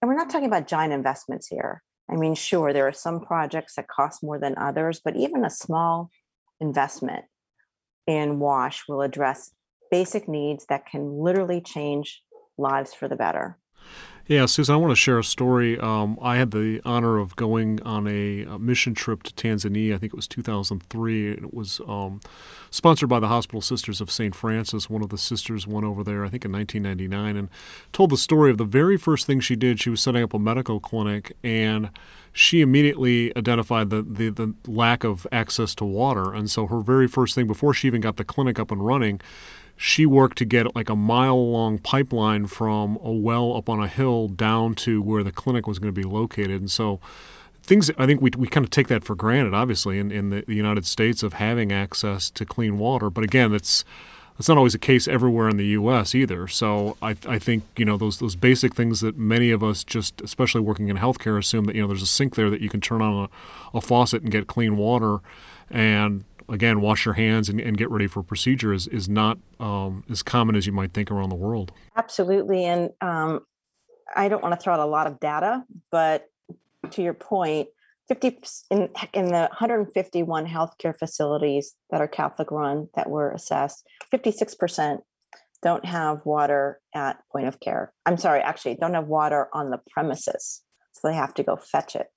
and 0.00 0.08
we're 0.08 0.16
not 0.16 0.28
talking 0.28 0.48
about 0.48 0.66
giant 0.66 0.92
investments 0.92 1.46
here. 1.46 1.82
I 2.10 2.16
mean, 2.16 2.34
sure, 2.34 2.72
there 2.72 2.86
are 2.86 2.92
some 2.92 3.20
projects 3.20 3.76
that 3.76 3.88
cost 3.88 4.22
more 4.22 4.38
than 4.38 4.58
others, 4.58 5.00
but 5.02 5.16
even 5.16 5.44
a 5.44 5.50
small 5.50 6.10
investment 6.60 7.24
in 8.06 8.38
WASH 8.38 8.84
will 8.88 9.00
address 9.00 9.52
basic 9.90 10.28
needs 10.28 10.66
that 10.66 10.86
can 10.86 11.18
literally 11.18 11.60
change 11.60 12.22
lives 12.58 12.92
for 12.92 13.08
the 13.08 13.16
better. 13.16 13.58
Yeah, 14.26 14.46
Susan, 14.46 14.74
I 14.74 14.78
want 14.78 14.90
to 14.90 14.96
share 14.96 15.18
a 15.18 15.24
story. 15.24 15.78
Um, 15.78 16.18
I 16.22 16.36
had 16.36 16.50
the 16.50 16.80
honor 16.82 17.18
of 17.18 17.36
going 17.36 17.82
on 17.82 18.08
a, 18.08 18.44
a, 18.44 18.58
mission 18.58 18.94
trip 18.94 19.22
to 19.24 19.34
Tanzania. 19.34 19.94
I 19.94 19.98
think 19.98 20.14
it 20.14 20.16
was 20.16 20.26
2003. 20.26 21.32
and 21.32 21.44
It 21.44 21.52
was 21.52 21.78
um, 21.86 22.20
sponsored 22.70 23.10
by 23.10 23.20
the 23.20 23.28
Hospital 23.28 23.60
Sisters 23.60 24.00
of 24.00 24.10
St. 24.10 24.34
Francis. 24.34 24.88
One 24.88 25.02
of 25.02 25.10
the 25.10 25.18
sisters 25.18 25.66
went 25.66 25.84
over 25.84 26.02
there, 26.02 26.24
I 26.24 26.30
think, 26.30 26.46
in 26.46 26.52
1999, 26.52 27.36
and 27.36 27.50
told 27.92 28.08
the 28.08 28.16
story 28.16 28.50
of 28.50 28.56
the 28.56 28.64
very 28.64 28.96
first 28.96 29.26
thing 29.26 29.40
she 29.40 29.56
did. 29.56 29.78
She 29.78 29.90
was 29.90 30.00
setting 30.00 30.22
up 30.22 30.32
a 30.32 30.38
medical 30.38 30.80
clinic, 30.80 31.36
and 31.44 31.90
she 32.32 32.62
immediately 32.62 33.30
identified 33.36 33.90
the, 33.90 34.00
the, 34.00 34.30
the 34.30 34.54
lack 34.66 35.04
of 35.04 35.26
access 35.32 35.74
to 35.74 35.84
water. 35.84 36.32
And 36.32 36.50
so 36.50 36.66
her 36.66 36.80
very 36.80 37.08
first 37.08 37.34
thing, 37.34 37.46
before 37.46 37.74
she 37.74 37.88
even 37.88 38.00
got 38.00 38.16
the 38.16 38.24
clinic 38.24 38.58
up 38.58 38.70
and 38.70 38.86
running, 38.86 39.20
she 39.76 40.06
worked 40.06 40.38
to 40.38 40.44
get 40.44 40.74
like 40.74 40.88
a 40.88 40.96
mile 40.96 41.50
long 41.50 41.78
pipeline 41.78 42.46
from 42.46 42.98
a 43.02 43.12
well 43.12 43.56
up 43.56 43.68
on 43.68 43.82
a 43.82 43.88
hill 43.88 44.28
down 44.28 44.74
to 44.74 45.02
where 45.02 45.22
the 45.22 45.32
clinic 45.32 45.66
was 45.66 45.78
going 45.78 45.92
to 45.92 46.00
be 46.00 46.06
located. 46.06 46.60
And 46.60 46.70
so 46.70 47.00
things 47.62 47.90
I 47.98 48.06
think 48.06 48.20
we, 48.20 48.30
we 48.36 48.46
kind 48.46 48.64
of 48.64 48.70
take 48.70 48.88
that 48.88 49.04
for 49.04 49.14
granted, 49.14 49.54
obviously, 49.54 49.98
in, 49.98 50.12
in 50.12 50.30
the, 50.30 50.44
United 50.46 50.86
States 50.86 51.22
of 51.22 51.34
having 51.34 51.72
access 51.72 52.30
to 52.30 52.44
clean 52.44 52.78
water. 52.78 53.10
But 53.10 53.24
again, 53.24 53.52
it's 53.52 53.84
that's 54.36 54.48
not 54.48 54.56
always 54.56 54.72
the 54.72 54.78
case 54.78 55.06
everywhere 55.06 55.48
in 55.48 55.56
the 55.56 55.66
U.S. 55.66 56.14
either. 56.14 56.48
So 56.48 56.96
I, 57.00 57.16
I 57.26 57.38
think 57.38 57.64
you 57.76 57.84
know 57.84 57.96
those 57.96 58.18
those 58.18 58.36
basic 58.36 58.74
things 58.74 59.00
that 59.00 59.16
many 59.16 59.50
of 59.50 59.64
us 59.64 59.82
just, 59.82 60.20
especially 60.20 60.60
working 60.60 60.88
in 60.88 60.98
healthcare, 60.98 61.38
assume 61.38 61.64
that 61.64 61.74
you 61.74 61.82
know 61.82 61.88
there's 61.88 62.02
a 62.02 62.06
sink 62.06 62.34
there 62.34 62.50
that 62.50 62.60
you 62.60 62.68
can 62.68 62.80
turn 62.80 63.02
on 63.02 63.28
a, 63.74 63.78
a 63.78 63.80
faucet 63.80 64.22
and 64.22 64.30
get 64.30 64.46
clean 64.46 64.76
water, 64.76 65.18
and 65.70 66.24
again, 66.48 66.80
wash 66.80 67.04
your 67.04 67.14
hands 67.14 67.48
and, 67.48 67.60
and 67.60 67.76
get 67.76 67.90
ready 67.90 68.06
for 68.06 68.22
procedure 68.22 68.72
is, 68.72 68.86
is 68.88 69.08
not 69.08 69.38
um, 69.60 70.04
as 70.10 70.22
common 70.22 70.56
as 70.56 70.66
you 70.66 70.72
might 70.72 70.92
think 70.92 71.10
around 71.10 71.28
the 71.28 71.36
world. 71.36 71.72
Absolutely. 71.96 72.64
And 72.64 72.90
um, 73.00 73.40
I 74.14 74.28
don't 74.28 74.42
want 74.42 74.58
to 74.58 74.62
throw 74.62 74.74
out 74.74 74.80
a 74.80 74.86
lot 74.86 75.06
of 75.06 75.20
data, 75.20 75.64
but 75.90 76.28
to 76.90 77.02
your 77.02 77.14
point, 77.14 77.68
50 78.08 78.38
in, 78.70 78.88
in 79.14 79.26
the 79.26 79.48
151 79.48 80.46
healthcare 80.46 80.96
facilities 80.96 81.74
that 81.90 82.02
are 82.02 82.08
Catholic 82.08 82.50
run 82.50 82.88
that 82.94 83.08
were 83.08 83.30
assessed, 83.32 83.86
56% 84.12 84.98
don't 85.62 85.84
have 85.86 86.20
water 86.26 86.80
at 86.94 87.18
point 87.32 87.46
of 87.46 87.58
care. 87.58 87.92
I'm 88.04 88.18
sorry, 88.18 88.40
actually, 88.42 88.74
don't 88.74 88.92
have 88.92 89.06
water 89.06 89.48
on 89.54 89.70
the 89.70 89.80
premises. 89.90 90.62
So 90.92 91.08
they 91.08 91.14
have 91.14 91.32
to 91.34 91.42
go 91.42 91.56
fetch 91.56 91.96
it. 91.96 92.08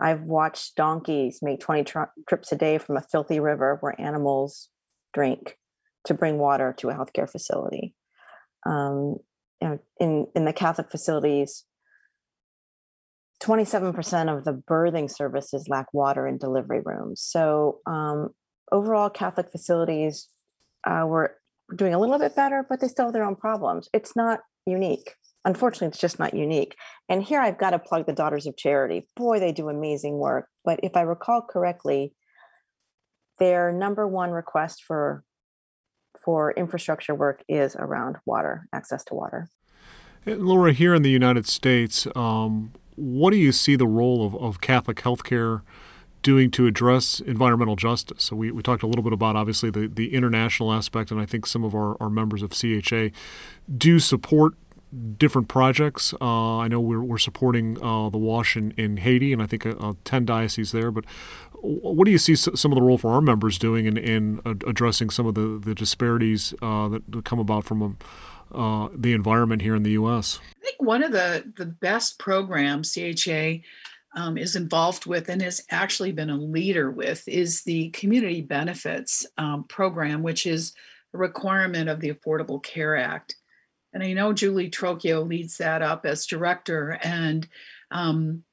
I've 0.00 0.22
watched 0.22 0.76
donkeys 0.76 1.40
make 1.42 1.60
20 1.60 1.84
tri- 1.84 2.06
trips 2.28 2.52
a 2.52 2.56
day 2.56 2.78
from 2.78 2.96
a 2.96 3.02
filthy 3.02 3.40
river 3.40 3.78
where 3.80 3.98
animals 4.00 4.68
drink 5.14 5.56
to 6.04 6.14
bring 6.14 6.38
water 6.38 6.74
to 6.78 6.90
a 6.90 6.94
healthcare 6.94 7.30
facility. 7.30 7.94
Um, 8.64 9.16
you 9.60 9.68
know, 9.68 9.78
in, 9.98 10.26
in 10.34 10.44
the 10.44 10.52
Catholic 10.52 10.90
facilities, 10.90 11.64
27% 13.42 14.36
of 14.36 14.44
the 14.44 14.62
birthing 14.68 15.10
services 15.10 15.66
lack 15.68 15.92
water 15.92 16.26
in 16.26 16.38
delivery 16.38 16.80
rooms. 16.84 17.22
So, 17.22 17.78
um, 17.86 18.30
overall, 18.72 19.10
Catholic 19.10 19.50
facilities 19.50 20.28
uh, 20.84 21.04
were 21.06 21.36
doing 21.74 21.94
a 21.94 21.98
little 21.98 22.18
bit 22.18 22.36
better, 22.36 22.64
but 22.68 22.80
they 22.80 22.88
still 22.88 23.06
have 23.06 23.14
their 23.14 23.24
own 23.24 23.36
problems. 23.36 23.88
It's 23.92 24.16
not 24.16 24.40
unique 24.66 25.14
unfortunately 25.46 25.88
it's 25.88 25.98
just 25.98 26.18
not 26.18 26.34
unique. 26.34 26.76
And 27.08 27.22
here 27.22 27.40
i've 27.40 27.58
got 27.58 27.70
to 27.70 27.78
plug 27.78 28.04
the 28.04 28.12
daughters 28.12 28.46
of 28.46 28.56
charity. 28.56 29.06
Boy 29.16 29.40
they 29.40 29.52
do 29.52 29.70
amazing 29.70 30.18
work. 30.18 30.48
But 30.64 30.80
if 30.82 30.96
i 30.96 31.00
recall 31.00 31.40
correctly 31.40 32.12
their 33.38 33.72
number 33.72 34.06
one 34.06 34.30
request 34.30 34.84
for 34.86 35.24
for 36.22 36.52
infrastructure 36.52 37.14
work 37.14 37.42
is 37.48 37.76
around 37.76 38.16
water 38.26 38.66
access 38.74 39.04
to 39.04 39.14
water. 39.14 39.48
And 40.26 40.42
laura 40.42 40.72
here 40.72 40.94
in 40.94 41.02
the 41.02 41.10
united 41.10 41.46
states 41.46 42.06
um, 42.16 42.72
what 42.96 43.30
do 43.30 43.36
you 43.36 43.52
see 43.52 43.76
the 43.76 43.86
role 43.86 44.26
of, 44.26 44.34
of 44.34 44.60
catholic 44.60 44.98
healthcare 44.98 45.62
doing 46.22 46.50
to 46.50 46.66
address 46.66 47.20
environmental 47.20 47.76
justice. 47.76 48.24
So 48.24 48.34
we, 48.34 48.50
we 48.50 48.60
talked 48.60 48.82
a 48.82 48.88
little 48.88 49.04
bit 49.04 49.12
about 49.12 49.36
obviously 49.36 49.70
the, 49.70 49.86
the 49.86 50.12
international 50.12 50.72
aspect, 50.72 51.12
and 51.12 51.20
I 51.20 51.24
think 51.24 51.46
some 51.46 51.62
of 51.62 51.72
our, 51.72 51.96
our 52.00 52.10
members 52.10 52.42
of 52.42 52.50
CHA 52.50 53.10
do 53.78 54.00
support 54.00 54.54
different 55.18 55.48
projects. 55.48 56.14
Uh, 56.20 56.58
I 56.58 56.68
know 56.68 56.80
we're, 56.80 57.02
we're 57.02 57.18
supporting 57.18 57.76
uh, 57.82 58.08
the 58.08 58.18
WASH 58.18 58.56
in, 58.56 58.72
in 58.72 58.98
Haiti, 58.98 59.32
and 59.32 59.42
I 59.42 59.46
think 59.46 59.66
uh, 59.66 59.70
uh 59.78 59.94
10 60.04 60.24
dioceses 60.24 60.72
there. 60.72 60.90
But 60.90 61.04
what 61.60 62.04
do 62.04 62.10
you 62.10 62.18
see 62.18 62.36
some 62.36 62.72
of 62.72 62.76
the 62.76 62.82
role 62.82 62.98
for 62.98 63.12
our 63.12 63.20
members 63.20 63.58
doing 63.58 63.86
in, 63.86 63.96
in 63.96 64.40
addressing 64.44 65.10
some 65.10 65.26
of 65.26 65.34
the, 65.34 65.60
the 65.62 65.74
disparities 65.74 66.54
uh, 66.62 66.88
that 66.88 67.24
come 67.24 67.38
about 67.38 67.64
from 67.64 67.98
uh, 68.54 68.88
the 68.94 69.12
environment 69.12 69.62
here 69.62 69.74
in 69.74 69.82
the 69.82 69.92
U.S.? 69.92 70.40
I 70.62 70.64
think 70.64 70.82
one 70.82 71.02
of 71.02 71.12
the, 71.12 71.52
the 71.56 71.66
best 71.66 72.18
programs 72.18 72.94
CHA 72.94 73.58
um, 74.16 74.38
is 74.38 74.56
involved 74.56 75.06
with 75.06 75.28
and 75.28 75.42
has 75.42 75.62
actually 75.70 76.12
been 76.12 76.30
a 76.30 76.36
leader 76.36 76.90
with 76.90 77.26
is 77.28 77.62
the 77.62 77.90
Community 77.90 78.40
Benefits 78.40 79.26
um, 79.38 79.64
Program, 79.64 80.22
which 80.22 80.46
is 80.46 80.72
a 81.14 81.18
requirement 81.18 81.88
of 81.88 82.00
the 82.00 82.12
Affordable 82.12 82.62
Care 82.62 82.96
Act 82.96 83.35
and 83.96 84.04
I 84.04 84.12
know 84.12 84.34
Julie 84.34 84.68
Trocchio 84.68 85.26
leads 85.26 85.56
that 85.56 85.80
up 85.80 86.04
as 86.04 86.26
director. 86.26 86.98
And 87.02 87.48
um, 87.90 88.44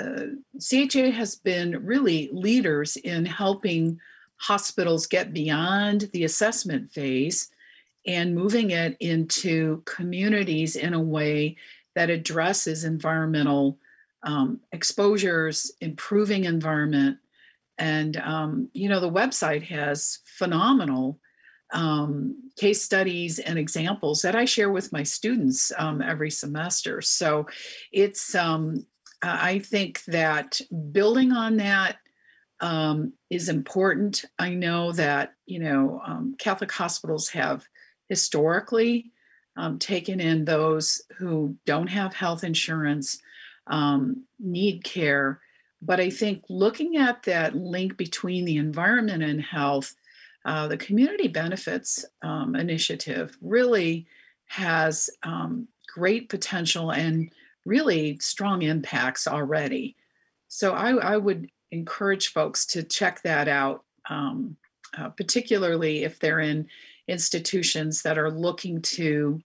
uh, 0.00 0.28
CHA 0.58 1.10
has 1.10 1.36
been 1.36 1.84
really 1.84 2.30
leaders 2.32 2.96
in 2.96 3.26
helping 3.26 4.00
hospitals 4.36 5.06
get 5.06 5.34
beyond 5.34 6.08
the 6.14 6.24
assessment 6.24 6.90
phase 6.90 7.50
and 8.06 8.34
moving 8.34 8.70
it 8.70 8.96
into 8.98 9.82
communities 9.84 10.74
in 10.74 10.94
a 10.94 11.02
way 11.02 11.58
that 11.94 12.08
addresses 12.08 12.84
environmental 12.84 13.76
um, 14.22 14.58
exposures, 14.72 15.70
improving 15.82 16.46
environment. 16.46 17.18
And, 17.76 18.16
um, 18.16 18.70
you 18.72 18.88
know, 18.88 19.00
the 19.00 19.12
website 19.12 19.64
has 19.64 20.20
phenomenal 20.24 21.20
um, 21.72 22.50
case 22.56 22.82
studies 22.82 23.38
and 23.38 23.58
examples 23.58 24.22
that 24.22 24.34
I 24.34 24.44
share 24.44 24.70
with 24.70 24.92
my 24.92 25.02
students 25.02 25.72
um, 25.78 26.00
every 26.02 26.30
semester. 26.30 27.02
So 27.02 27.46
it's, 27.92 28.34
um, 28.34 28.86
I 29.22 29.58
think 29.58 30.04
that 30.04 30.60
building 30.92 31.32
on 31.32 31.56
that 31.58 31.98
um, 32.60 33.12
is 33.30 33.48
important. 33.48 34.24
I 34.38 34.54
know 34.54 34.92
that, 34.92 35.34
you 35.46 35.58
know, 35.58 36.00
um, 36.04 36.36
Catholic 36.38 36.72
hospitals 36.72 37.28
have 37.30 37.64
historically 38.08 39.12
um, 39.56 39.78
taken 39.78 40.20
in 40.20 40.44
those 40.44 41.02
who 41.18 41.56
don't 41.66 41.88
have 41.88 42.14
health 42.14 42.44
insurance, 42.44 43.18
need 44.40 44.84
care. 44.84 45.40
But 45.82 46.00
I 46.00 46.10
think 46.10 46.44
looking 46.48 46.96
at 46.96 47.22
that 47.24 47.54
link 47.54 47.96
between 47.96 48.44
the 48.44 48.56
environment 48.56 49.22
and 49.22 49.40
health 49.40 49.94
uh, 50.44 50.68
the 50.68 50.76
Community 50.76 51.28
Benefits 51.28 52.04
um, 52.22 52.54
Initiative 52.54 53.36
really 53.40 54.06
has 54.46 55.10
um, 55.22 55.68
great 55.92 56.28
potential 56.28 56.90
and 56.90 57.30
really 57.64 58.18
strong 58.18 58.62
impacts 58.62 59.26
already. 59.26 59.96
So 60.48 60.72
I, 60.72 60.92
I 60.94 61.16
would 61.16 61.50
encourage 61.70 62.32
folks 62.32 62.64
to 62.66 62.82
check 62.82 63.22
that 63.22 63.48
out, 63.48 63.84
um, 64.08 64.56
uh, 64.96 65.10
particularly 65.10 66.04
if 66.04 66.18
they're 66.18 66.40
in 66.40 66.66
institutions 67.08 68.02
that 68.02 68.18
are 68.18 68.30
looking 68.30 68.80
to, 68.82 69.40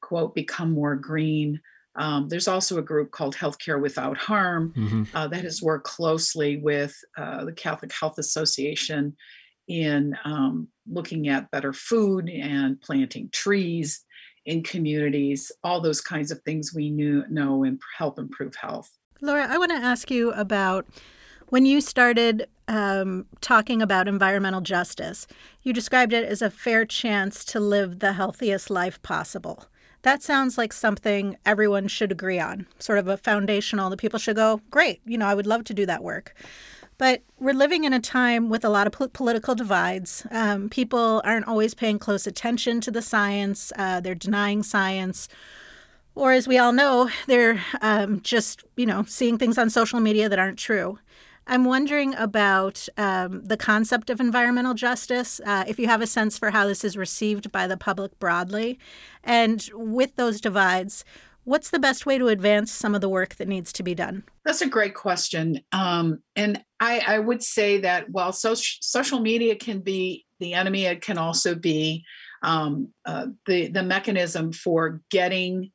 quote, 0.00 0.34
become 0.34 0.72
more 0.72 0.96
green. 0.96 1.60
Um, 1.94 2.28
there's 2.28 2.48
also 2.48 2.78
a 2.78 2.82
group 2.82 3.10
called 3.10 3.36
Healthcare 3.36 3.80
Without 3.80 4.16
Harm 4.16 4.72
mm-hmm. 4.76 5.04
uh, 5.14 5.28
that 5.28 5.44
has 5.44 5.62
worked 5.62 5.86
closely 5.86 6.56
with 6.58 6.94
uh, 7.16 7.44
the 7.44 7.52
Catholic 7.52 7.92
Health 7.92 8.18
Association 8.18 9.16
in 9.68 10.16
um, 10.24 10.68
looking 10.90 11.28
at 11.28 11.50
better 11.50 11.72
food 11.72 12.28
and 12.28 12.80
planting 12.80 13.28
trees 13.30 14.04
in 14.44 14.62
communities, 14.62 15.52
all 15.62 15.80
those 15.80 16.00
kinds 16.00 16.30
of 16.30 16.40
things 16.42 16.74
we 16.74 16.90
knew, 16.90 17.24
know 17.30 17.64
and 17.64 17.80
help 17.96 18.18
improve 18.18 18.54
health. 18.56 18.90
Laura, 19.20 19.46
I 19.48 19.56
want 19.58 19.70
to 19.70 19.76
ask 19.76 20.10
you 20.10 20.32
about 20.32 20.86
when 21.48 21.64
you 21.64 21.80
started 21.80 22.48
um, 22.66 23.26
talking 23.40 23.82
about 23.82 24.08
environmental 24.08 24.62
justice, 24.62 25.26
you 25.62 25.72
described 25.72 26.12
it 26.12 26.24
as 26.24 26.42
a 26.42 26.50
fair 26.50 26.84
chance 26.84 27.44
to 27.44 27.60
live 27.60 28.00
the 28.00 28.14
healthiest 28.14 28.70
life 28.70 29.00
possible. 29.02 29.66
That 30.02 30.22
sounds 30.22 30.58
like 30.58 30.72
something 30.72 31.36
everyone 31.46 31.86
should 31.86 32.10
agree 32.10 32.40
on, 32.40 32.66
sort 32.80 32.98
of 32.98 33.06
a 33.06 33.16
foundational 33.16 33.90
that 33.90 33.98
people 33.98 34.18
should 34.18 34.36
go, 34.36 34.60
great, 34.70 35.00
you 35.06 35.16
know, 35.16 35.26
I 35.26 35.34
would 35.34 35.46
love 35.46 35.62
to 35.64 35.74
do 35.74 35.86
that 35.86 36.02
work. 36.02 36.34
But 37.02 37.24
we're 37.40 37.52
living 37.52 37.82
in 37.82 37.92
a 37.92 37.98
time 37.98 38.48
with 38.48 38.64
a 38.64 38.68
lot 38.68 38.86
of 38.86 38.92
po- 38.92 39.08
political 39.08 39.56
divides. 39.56 40.24
Um, 40.30 40.68
people 40.68 41.20
aren't 41.24 41.48
always 41.48 41.74
paying 41.74 41.98
close 41.98 42.28
attention 42.28 42.80
to 42.80 42.92
the 42.92 43.02
science, 43.02 43.72
uh, 43.76 43.98
they're 43.98 44.14
denying 44.14 44.62
science. 44.62 45.26
Or, 46.14 46.30
as 46.30 46.46
we 46.46 46.58
all 46.58 46.70
know, 46.70 47.10
they're 47.26 47.60
um, 47.80 48.20
just, 48.20 48.62
you 48.76 48.86
know, 48.86 49.02
seeing 49.08 49.36
things 49.36 49.58
on 49.58 49.68
social 49.68 49.98
media 49.98 50.28
that 50.28 50.38
aren't 50.38 50.60
true. 50.60 51.00
I'm 51.48 51.64
wondering 51.64 52.14
about 52.14 52.86
um, 52.96 53.42
the 53.46 53.56
concept 53.56 54.08
of 54.08 54.20
environmental 54.20 54.74
justice, 54.74 55.40
uh, 55.44 55.64
if 55.66 55.80
you 55.80 55.88
have 55.88 56.02
a 56.02 56.06
sense 56.06 56.38
for 56.38 56.52
how 56.52 56.68
this 56.68 56.84
is 56.84 56.96
received 56.96 57.50
by 57.50 57.66
the 57.66 57.76
public 57.76 58.16
broadly. 58.20 58.78
And 59.24 59.68
with 59.74 60.14
those 60.14 60.40
divides, 60.40 61.04
what's 61.44 61.70
the 61.70 61.78
best 61.78 62.06
way 62.06 62.18
to 62.18 62.28
advance 62.28 62.72
some 62.72 62.94
of 62.94 63.00
the 63.00 63.08
work 63.08 63.36
that 63.36 63.48
needs 63.48 63.72
to 63.74 63.82
be 63.82 63.94
done? 63.94 64.24
That's 64.44 64.62
a 64.62 64.68
great 64.68 64.94
question. 64.94 65.60
Um, 65.72 66.22
and 66.36 66.62
I, 66.80 67.02
I, 67.06 67.18
would 67.18 67.42
say 67.42 67.78
that 67.78 68.10
while 68.10 68.32
so- 68.32 68.54
social 68.54 69.20
media 69.20 69.56
can 69.56 69.80
be 69.80 70.26
the 70.40 70.54
enemy, 70.54 70.86
it 70.86 71.00
can 71.00 71.18
also 71.18 71.54
be 71.54 72.04
um, 72.42 72.88
uh, 73.04 73.26
the, 73.46 73.68
the 73.68 73.82
mechanism 73.82 74.52
for 74.52 75.00
getting 75.10 75.70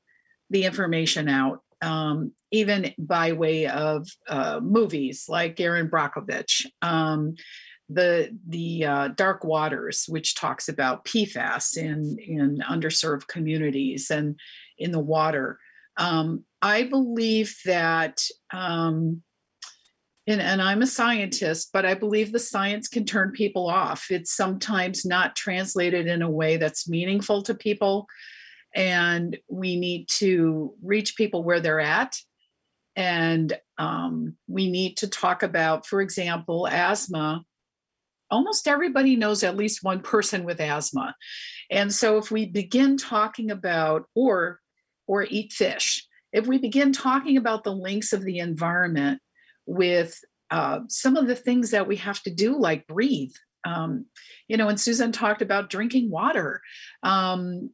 the 0.49 0.65
information 0.65 1.27
out 1.29 1.61
um, 1.81 2.33
even 2.51 2.93
by 2.97 3.33
way 3.33 3.67
of 3.67 4.07
uh, 4.27 4.59
movies 4.61 5.25
like 5.27 5.59
Erin 5.59 5.89
Brockovich, 5.89 6.65
um, 6.81 7.35
the 7.89 8.37
the 8.47 8.85
uh, 8.85 9.07
Dark 9.09 9.43
Waters, 9.43 10.05
which 10.07 10.35
talks 10.35 10.67
about 10.67 11.05
PFAS 11.05 11.77
in 11.77 12.17
in 12.19 12.63
underserved 12.69 13.27
communities 13.27 14.09
and 14.09 14.37
in 14.77 14.91
the 14.91 14.99
water. 14.99 15.59
Um, 15.97 16.43
I 16.61 16.83
believe 16.83 17.55
that. 17.65 18.21
Um, 18.51 19.23
and, 20.29 20.41
and, 20.41 20.61
I'm 20.61 20.81
a 20.81 20.87
scientist, 20.87 21.69
but 21.71 21.85
I 21.85 21.93
believe 21.93 22.33
the 22.33 22.39
science 22.39 22.89
can 22.89 23.05
turn 23.05 23.31
people 23.31 23.69
off. 23.69 24.07
It's 24.09 24.35
sometimes 24.35 25.05
not 25.05 25.37
translated 25.37 26.05
in 26.05 26.21
a 26.21 26.29
way 26.29 26.57
that's 26.57 26.89
meaningful 26.89 27.43
to 27.43 27.55
people 27.55 28.07
and 28.77 29.37
we 29.49 29.75
need 29.75 30.07
to 30.07 30.73
reach 30.83 31.17
people 31.17 31.43
where 31.43 31.59
they're 31.59 31.79
at 31.79 32.15
and 32.95 33.57
um, 33.77 34.35
we 34.47 34.69
need 34.69 34.97
to 34.97 35.07
talk 35.07 35.43
about 35.43 35.85
for 35.85 35.99
example 35.99 36.67
asthma 36.67 37.43
almost 38.29 38.67
everybody 38.67 39.15
knows 39.15 39.43
at 39.43 39.57
least 39.57 39.83
one 39.83 39.99
person 39.99 40.43
with 40.43 40.61
asthma 40.61 41.15
and 41.71 41.93
so 41.93 42.17
if 42.17 42.29
we 42.29 42.45
begin 42.45 42.97
talking 42.97 43.51
about 43.51 44.05
or 44.15 44.59
or 45.07 45.23
eat 45.29 45.51
fish 45.53 46.05
if 46.33 46.45
we 46.45 46.57
begin 46.57 46.91
talking 46.91 47.37
about 47.37 47.63
the 47.63 47.73
links 47.73 48.13
of 48.13 48.23
the 48.23 48.39
environment 48.39 49.19
with 49.65 50.19
uh, 50.51 50.79
some 50.87 51.17
of 51.17 51.27
the 51.27 51.35
things 51.35 51.71
that 51.71 51.87
we 51.87 51.95
have 51.97 52.21
to 52.23 52.33
do 52.33 52.57
like 52.57 52.87
breathe 52.87 53.33
um, 53.65 54.05
you 54.47 54.57
know 54.57 54.69
and 54.69 54.79
susan 54.79 55.11
talked 55.11 55.41
about 55.41 55.69
drinking 55.69 56.09
water 56.09 56.61
um, 57.03 57.69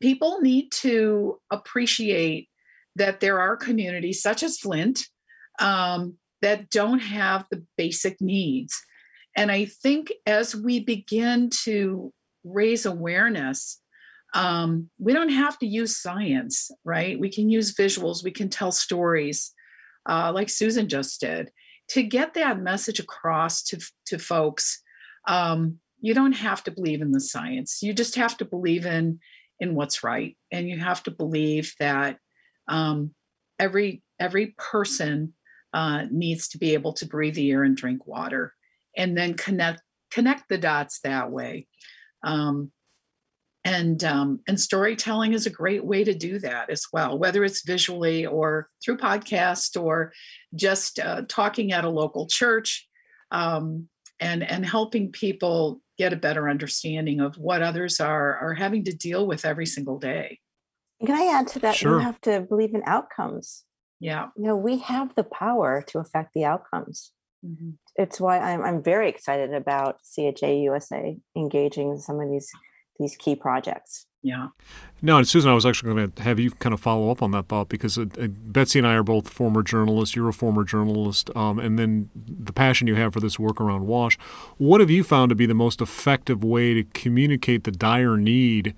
people 0.00 0.40
need 0.40 0.70
to 0.72 1.38
appreciate 1.50 2.48
that 2.96 3.20
there 3.20 3.40
are 3.40 3.56
communities 3.56 4.22
such 4.22 4.42
as 4.42 4.58
Flint 4.58 5.06
um, 5.60 6.16
that 6.42 6.70
don't 6.70 7.00
have 7.00 7.46
the 7.50 7.64
basic 7.76 8.20
needs. 8.20 8.80
And 9.36 9.50
I 9.52 9.66
think 9.66 10.12
as 10.26 10.56
we 10.56 10.80
begin 10.80 11.50
to 11.64 12.12
raise 12.42 12.86
awareness, 12.86 13.79
um, 14.34 14.90
we 14.98 15.12
don't 15.12 15.30
have 15.30 15.58
to 15.58 15.66
use 15.66 15.96
science, 15.96 16.70
right? 16.84 17.18
We 17.18 17.30
can 17.30 17.50
use 17.50 17.74
visuals, 17.74 18.24
we 18.24 18.30
can 18.30 18.48
tell 18.48 18.72
stories, 18.72 19.52
uh, 20.08 20.32
like 20.34 20.48
Susan 20.48 20.88
just 20.88 21.20
did, 21.20 21.50
to 21.88 22.02
get 22.02 22.34
that 22.34 22.60
message 22.60 23.00
across 23.00 23.62
to, 23.64 23.80
to 24.06 24.18
folks. 24.18 24.82
Um, 25.26 25.78
you 26.00 26.14
don't 26.14 26.32
have 26.32 26.64
to 26.64 26.70
believe 26.70 27.02
in 27.02 27.12
the 27.12 27.20
science. 27.20 27.80
You 27.82 27.92
just 27.92 28.14
have 28.14 28.36
to 28.38 28.44
believe 28.44 28.86
in 28.86 29.18
in 29.60 29.74
what's 29.74 30.02
right 30.02 30.36
and 30.50 30.68
you 30.68 30.78
have 30.78 31.02
to 31.04 31.10
believe 31.10 31.74
that 31.78 32.18
um, 32.66 33.14
every 33.58 34.02
every 34.18 34.54
person 34.58 35.34
uh, 35.72 36.06
needs 36.10 36.48
to 36.48 36.58
be 36.58 36.74
able 36.74 36.92
to 36.94 37.06
breathe 37.06 37.34
the 37.34 37.50
air 37.50 37.62
and 37.62 37.76
drink 37.76 38.06
water 38.06 38.54
and 38.96 39.16
then 39.16 39.34
connect 39.34 39.82
connect 40.10 40.48
the 40.48 40.58
dots 40.58 41.00
that 41.04 41.30
way 41.30 41.68
um, 42.24 42.72
and 43.64 44.04
um, 44.04 44.40
and 44.48 44.58
storytelling 44.58 45.32
is 45.32 45.46
a 45.46 45.50
great 45.50 45.84
way 45.84 46.02
to 46.04 46.14
do 46.14 46.38
that 46.38 46.70
as 46.70 46.84
well 46.92 47.18
whether 47.18 47.44
it's 47.44 47.64
visually 47.64 48.24
or 48.26 48.68
through 48.82 48.96
podcast 48.96 49.80
or 49.80 50.12
just 50.54 50.98
uh, 50.98 51.22
talking 51.28 51.72
at 51.72 51.84
a 51.84 51.90
local 51.90 52.26
church 52.26 52.88
um, 53.30 53.88
and 54.18 54.42
and 54.42 54.64
helping 54.64 55.10
people 55.12 55.80
get 55.98 56.12
a 56.12 56.16
better 56.16 56.48
understanding 56.48 57.20
of 57.20 57.36
what 57.36 57.62
others 57.62 58.00
are 58.00 58.38
are 58.38 58.54
having 58.54 58.84
to 58.84 58.92
deal 58.92 59.26
with 59.26 59.44
every 59.44 59.66
single 59.66 59.98
day. 59.98 60.38
Can 61.04 61.14
I 61.14 61.32
add 61.32 61.48
to 61.48 61.58
that? 61.60 61.74
Sure. 61.76 61.98
You 61.98 62.04
have 62.04 62.20
to 62.22 62.40
believe 62.40 62.74
in 62.74 62.82
outcomes. 62.86 63.64
Yeah. 64.00 64.28
You 64.36 64.44
know, 64.44 64.56
we 64.56 64.78
have 64.78 65.14
the 65.14 65.24
power 65.24 65.82
to 65.88 65.98
affect 65.98 66.32
the 66.34 66.44
outcomes. 66.44 67.12
Mm-hmm. 67.44 67.70
It's 67.96 68.20
why 68.20 68.38
I'm 68.38 68.62
I'm 68.62 68.82
very 68.82 69.08
excited 69.08 69.54
about 69.54 69.98
CHA 70.14 70.48
USA 70.48 71.16
engaging 71.36 71.98
some 71.98 72.20
of 72.20 72.30
these 72.30 72.50
these 73.00 73.16
key 73.16 73.34
projects. 73.34 74.06
Yeah. 74.22 74.48
No, 75.00 75.16
and 75.16 75.26
Susan, 75.26 75.50
I 75.50 75.54
was 75.54 75.64
actually 75.64 75.94
going 75.94 76.12
to 76.12 76.22
have 76.22 76.38
you 76.38 76.50
kind 76.50 76.74
of 76.74 76.80
follow 76.80 77.10
up 77.10 77.22
on 77.22 77.30
that 77.30 77.48
thought 77.48 77.70
because 77.70 77.96
uh, 77.96 78.02
uh, 78.20 78.28
Betsy 78.28 78.78
and 78.78 78.86
I 78.86 78.92
are 78.94 79.02
both 79.02 79.30
former 79.30 79.62
journalists. 79.62 80.14
You're 80.14 80.28
a 80.28 80.34
former 80.34 80.62
journalist, 80.62 81.34
um, 81.34 81.58
and 81.58 81.78
then 81.78 82.10
the 82.14 82.52
passion 82.52 82.86
you 82.86 82.96
have 82.96 83.14
for 83.14 83.20
this 83.20 83.38
work 83.38 83.60
around 83.62 83.86
WASH. 83.86 84.18
What 84.58 84.80
have 84.80 84.90
you 84.90 85.02
found 85.02 85.30
to 85.30 85.34
be 85.34 85.46
the 85.46 85.54
most 85.54 85.80
effective 85.80 86.44
way 86.44 86.74
to 86.74 86.84
communicate 86.92 87.64
the 87.64 87.70
dire 87.70 88.18
need 88.18 88.74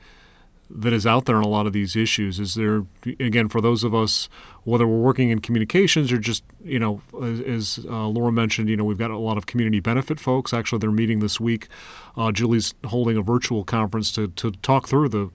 that 0.70 0.92
is 0.92 1.06
out 1.06 1.24
there 1.24 1.36
on 1.36 1.42
a 1.42 1.48
lot 1.48 1.66
of 1.66 1.72
these 1.72 1.96
issues? 1.96 2.38
Is 2.38 2.54
there, 2.54 2.86
again, 3.18 3.48
for 3.48 3.60
those 3.60 3.82
of 3.82 3.96
us, 3.96 4.28
whether 4.64 4.86
we're 4.86 5.00
working 5.00 5.30
in 5.30 5.40
communications 5.40 6.12
or 6.12 6.18
just, 6.18 6.44
you 6.62 6.78
know, 6.78 7.02
as, 7.20 7.40
as 7.40 7.86
uh, 7.88 8.06
Laura 8.06 8.30
mentioned, 8.30 8.68
you 8.68 8.76
know, 8.76 8.84
we've 8.84 8.98
got 8.98 9.10
a 9.10 9.18
lot 9.18 9.36
of 9.36 9.46
community 9.46 9.80
benefit 9.80 10.20
folks. 10.20 10.54
Actually, 10.54 10.78
they're 10.78 10.92
meeting 10.92 11.18
this 11.18 11.40
week. 11.40 11.66
Uh, 12.16 12.30
Julie's 12.30 12.74
holding 12.86 13.16
a 13.16 13.22
virtual 13.22 13.64
conference 13.64 14.12
to, 14.12 14.28
to 14.28 14.52
talk 14.52 14.86
through 14.86 15.08
the, 15.08 15.30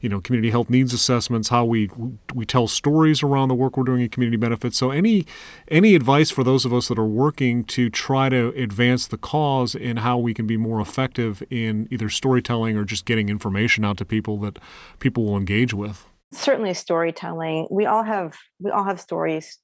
you 0.00 0.08
know, 0.08 0.20
community 0.20 0.50
health 0.50 0.68
needs 0.68 0.92
assessments, 0.92 1.48
how 1.48 1.64
we 1.64 1.88
we 2.34 2.44
tell 2.44 2.66
stories 2.66 3.22
around 3.22 3.48
the 3.48 3.54
work 3.54 3.76
we're 3.76 3.84
doing 3.84 4.02
in 4.02 4.08
community 4.08 4.36
benefits. 4.36 4.76
So, 4.76 4.90
any 4.90 5.26
any 5.68 5.94
advice 5.94 6.30
for 6.30 6.42
those 6.42 6.64
of 6.64 6.74
us 6.74 6.88
that 6.88 6.98
are 6.98 7.06
working 7.06 7.62
to 7.66 7.88
try 7.88 8.28
to 8.28 8.48
advance 8.56 9.06
the 9.06 9.16
cause 9.16 9.76
and 9.76 10.00
how 10.00 10.18
we 10.18 10.34
can 10.34 10.46
be 10.46 10.56
more 10.56 10.80
effective 10.80 11.42
in 11.50 11.86
either 11.90 12.08
storytelling 12.08 12.76
or 12.76 12.84
just 12.84 13.04
getting 13.04 13.28
information 13.28 13.84
out 13.84 13.96
to 13.98 14.04
people 14.04 14.38
that 14.38 14.58
people 14.98 15.24
will 15.24 15.36
engage 15.36 15.72
with? 15.72 16.08
Certainly, 16.32 16.74
storytelling. 16.74 17.68
We 17.70 17.86
all 17.86 18.02
have 18.02 18.36
we 18.58 18.70
all 18.70 18.84
have 18.84 19.00
stories 19.00 19.58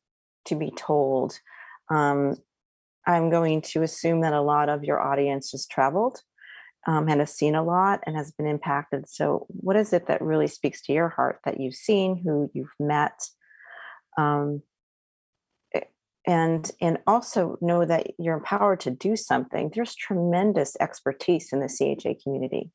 to 0.47 0.55
be 0.55 0.71
told. 0.71 1.39
Um, 1.91 2.37
I'm 3.07 3.31
going 3.31 3.63
to 3.63 3.83
assume 3.83 4.21
that 4.21 4.35
a 4.35 4.43
lot 4.43 4.69
of 4.69 4.85
your 4.85 5.01
audience 5.01 5.53
has 5.53 5.67
traveled 5.67 6.21
um, 6.87 7.09
and 7.09 7.21
has 7.21 7.35
seen 7.35 7.55
a 7.55 7.63
lot 7.63 8.01
and 8.07 8.17
has 8.17 8.33
been 8.33 8.47
impacted. 8.47 9.09
So, 9.09 9.47
what 9.49 9.77
is 9.77 9.93
it 9.93 10.07
that 10.09 10.21
really 10.21 10.47
speaks 10.47 10.83
to 10.83 10.93
your 10.93 11.09
heart 11.09 11.41
that 11.45 11.61
you've 11.61 11.75
seen, 11.75 12.21
who 12.23 12.51
you've 12.53 12.75
met, 12.79 13.19
um, 14.17 14.63
and 16.27 16.71
and 16.81 16.99
also 17.07 17.57
know 17.63 17.87
that 17.87 18.09
you're 18.19 18.37
empowered 18.37 18.81
to 18.81 18.91
do 18.91 19.17
something. 19.17 19.71
There's 19.75 19.95
tremendous 19.95 20.77
expertise 20.81 21.53
in 21.53 21.61
the 21.61 21.69
CHA 21.69 22.23
community, 22.23 22.71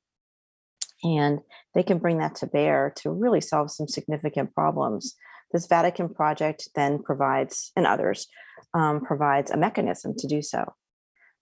and 1.04 1.40
they 1.76 1.84
can 1.84 1.98
bring 1.98 2.20
that 2.20 2.36
to 2.36 2.48
bear 2.48 2.94
to 2.98 3.12
really 3.12 3.42
solve 3.42 3.72
some 3.72 3.88
significant 3.88 4.54
problems. 4.54 5.16
This 5.52 5.68
Vatican 5.68 6.10
project 6.10 6.70
then 6.76 7.02
provides, 7.02 7.72
and 7.76 7.86
others 7.86 8.28
um, 8.74 9.02
provides 9.02 9.52
a 9.52 9.58
mechanism 9.58 10.14
to 10.18 10.28
do 10.28 10.42
so. 10.42 10.74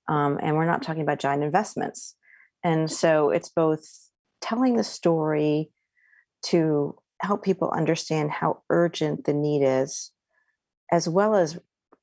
Um, 0.07 0.39
and 0.41 0.55
we're 0.55 0.65
not 0.65 0.81
talking 0.81 1.03
about 1.03 1.19
giant 1.19 1.43
investments 1.43 2.15
and 2.63 2.91
so 2.91 3.29
it's 3.29 3.49
both 3.49 3.83
telling 4.41 4.75
the 4.75 4.83
story 4.83 5.71
to 6.47 6.97
help 7.21 7.43
people 7.43 7.71
understand 7.71 8.31
how 8.31 8.63
urgent 8.69 9.25
the 9.25 9.33
need 9.33 9.63
is, 9.63 10.11
as 10.91 11.07
well 11.07 11.35
as 11.35 11.59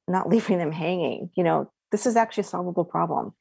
not 0.06 0.28
leaving 0.28 0.58
them 0.58 0.72
hanging. 0.72 1.30
You 1.36 1.44
know, 1.44 1.70
this 1.90 2.06
is 2.06 2.16
actually 2.16 2.42
a 2.42 2.44
solvable 2.44 2.84
problem. 2.84 3.34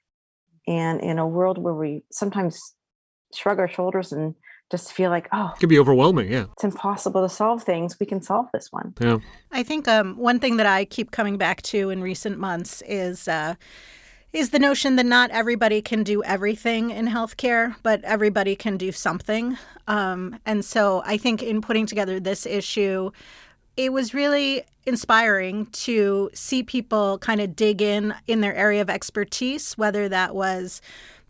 And 0.68 1.00
in 1.02 1.18
a 1.18 1.28
world 1.28 1.58
where 1.58 1.74
we 1.74 2.04
sometimes 2.12 2.60
shrug 3.34 3.60
our 3.60 3.68
shoulders 3.68 4.12
and 4.12 4.36
just 4.70 4.92
feel 4.92 5.10
like, 5.10 5.30
oh, 5.32 5.52
it 5.56 5.60
can 5.60 5.70
be 5.70 5.80
overwhelming. 5.80 6.32
Yeah. 6.32 6.46
It's 6.54 6.64
impossible 6.64 7.22
to 7.22 7.30
solve 7.34 7.64
things. 7.64 7.98
We 8.00 8.06
can 8.06 8.22
solve 8.22 8.48
this 8.54 8.70
one. 8.72 8.94
Yeah. 9.00 9.20
I 9.52 9.64
think 9.64 9.88
um, 9.88 10.18
one 10.18 10.40
thing 10.40 10.58
that 10.58 10.66
I 10.66 10.86
keep 10.86 11.12
coming 11.12 11.38
back 11.38 11.62
to 11.64 11.90
in 11.90 12.02
recent 12.02 12.38
months 12.38 12.84
is, 12.86 13.28
uh, 13.28 13.56
is 14.34 14.50
the 14.50 14.60
notion 14.60 14.98
that 14.98 15.06
not 15.06 15.32
everybody 15.32 15.82
can 15.82 16.04
do 16.04 16.22
everything 16.24 16.92
in 16.92 17.08
healthcare, 17.08 17.76
but 17.82 18.04
everybody 18.04 18.56
can 18.56 18.76
do 18.76 18.92
something. 18.92 19.58
Um, 19.88 20.38
and 20.46 20.66
so 20.66 21.02
I 21.06 21.18
think 21.18 21.42
in 21.42 21.62
putting 21.62 21.86
together 21.86 22.20
this 22.20 22.46
issue, 22.46 23.12
it 23.78 23.94
was 23.94 24.14
really 24.14 24.64
inspiring 24.86 25.68
to 25.68 26.30
see 26.34 26.62
people 26.62 27.20
kind 27.20 27.40
of 27.40 27.56
dig 27.56 27.82
in 27.82 28.14
in 28.28 28.42
their 28.42 28.56
area 28.56 28.82
of 28.82 28.90
expertise, 28.90 29.74
whether 29.78 30.10
that 30.10 30.36
was 30.36 30.82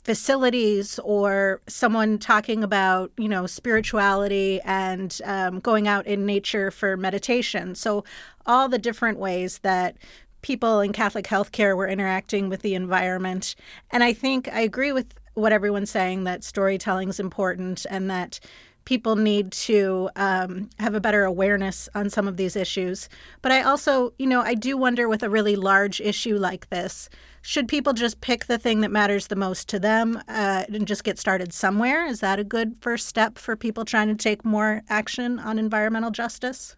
facilities 0.08 1.00
or 1.00 1.62
someone 1.67 2.17
talking 2.17 2.63
about 2.63 3.12
you 3.17 3.28
know 3.28 3.46
spirituality 3.46 4.62
and 4.63 5.20
um, 5.26 5.60
going 5.60 5.86
out 5.86 6.08
in 6.08 6.26
nature 6.26 6.72
for 6.72 6.96
meditation 6.96 7.76
so 7.76 8.06
all 8.46 8.70
the 8.70 8.78
different 8.78 9.20
ways 9.20 9.58
that 9.60 9.98
people 10.41 10.80
in 10.80 10.93
catholic 10.93 11.26
healthcare 11.26 11.76
were 11.76 11.89
interacting 11.89 12.48
with 12.48 12.62
the 12.62 12.74
environment 12.74 13.54
and 13.91 14.02
i 14.02 14.13
think 14.13 14.48
i 14.54 14.62
agree 14.62 14.93
with 14.93 15.13
what 15.34 15.52
everyone's 15.52 15.91
saying 15.91 16.24
that 16.24 16.41
storytelling 16.41 17.10
is 17.10 17.20
important 17.20 17.86
and 17.89 18.10
that 18.10 18.39
people 18.88 19.17
need 19.17 19.52
to 19.52 20.10
um, 20.15 20.70
have 20.80 20.96
a 20.96 21.02
better 21.02 21.26
awareness 21.26 21.89
on 21.93 22.10
some 22.10 22.26
of 22.26 22.38
these 22.38 22.56
issues. 22.56 23.10
But 23.41 23.52
I 23.52 23.62
also, 23.62 24.13
you 24.17 24.26
know, 24.26 24.39
I 24.39 24.54
do 24.54 24.78
wonder 24.78 25.10
with 25.10 25.24
a 25.24 25.30
really 25.30 25.58
large 25.58 26.00
issue 26.00 26.38
like 26.38 26.70
this, 26.70 27.10
should 27.48 27.70
people 27.70 27.94
just 27.94 28.20
pick 28.20 28.48
the 28.48 28.58
thing 28.58 28.82
that 28.82 28.92
matters 28.92 29.28
the 29.28 29.36
most 29.38 29.70
to 29.70 29.80
them 29.80 30.22
uh, 30.28 30.66
and 30.68 30.86
just 30.86 31.06
get 31.06 31.18
started 31.18 31.54
somewhere? 31.54 32.06
Is 32.06 32.20
that 32.20 32.40
a 32.40 32.44
good 32.44 32.76
first 32.82 33.08
step 33.08 33.38
for 33.38 33.56
people 33.56 33.86
trying 33.86 34.10
to 34.10 34.16
take 34.16 34.44
more 34.44 34.82
action 34.90 35.40
on 35.40 35.58
environmental 35.58 36.12
justice? 36.12 36.76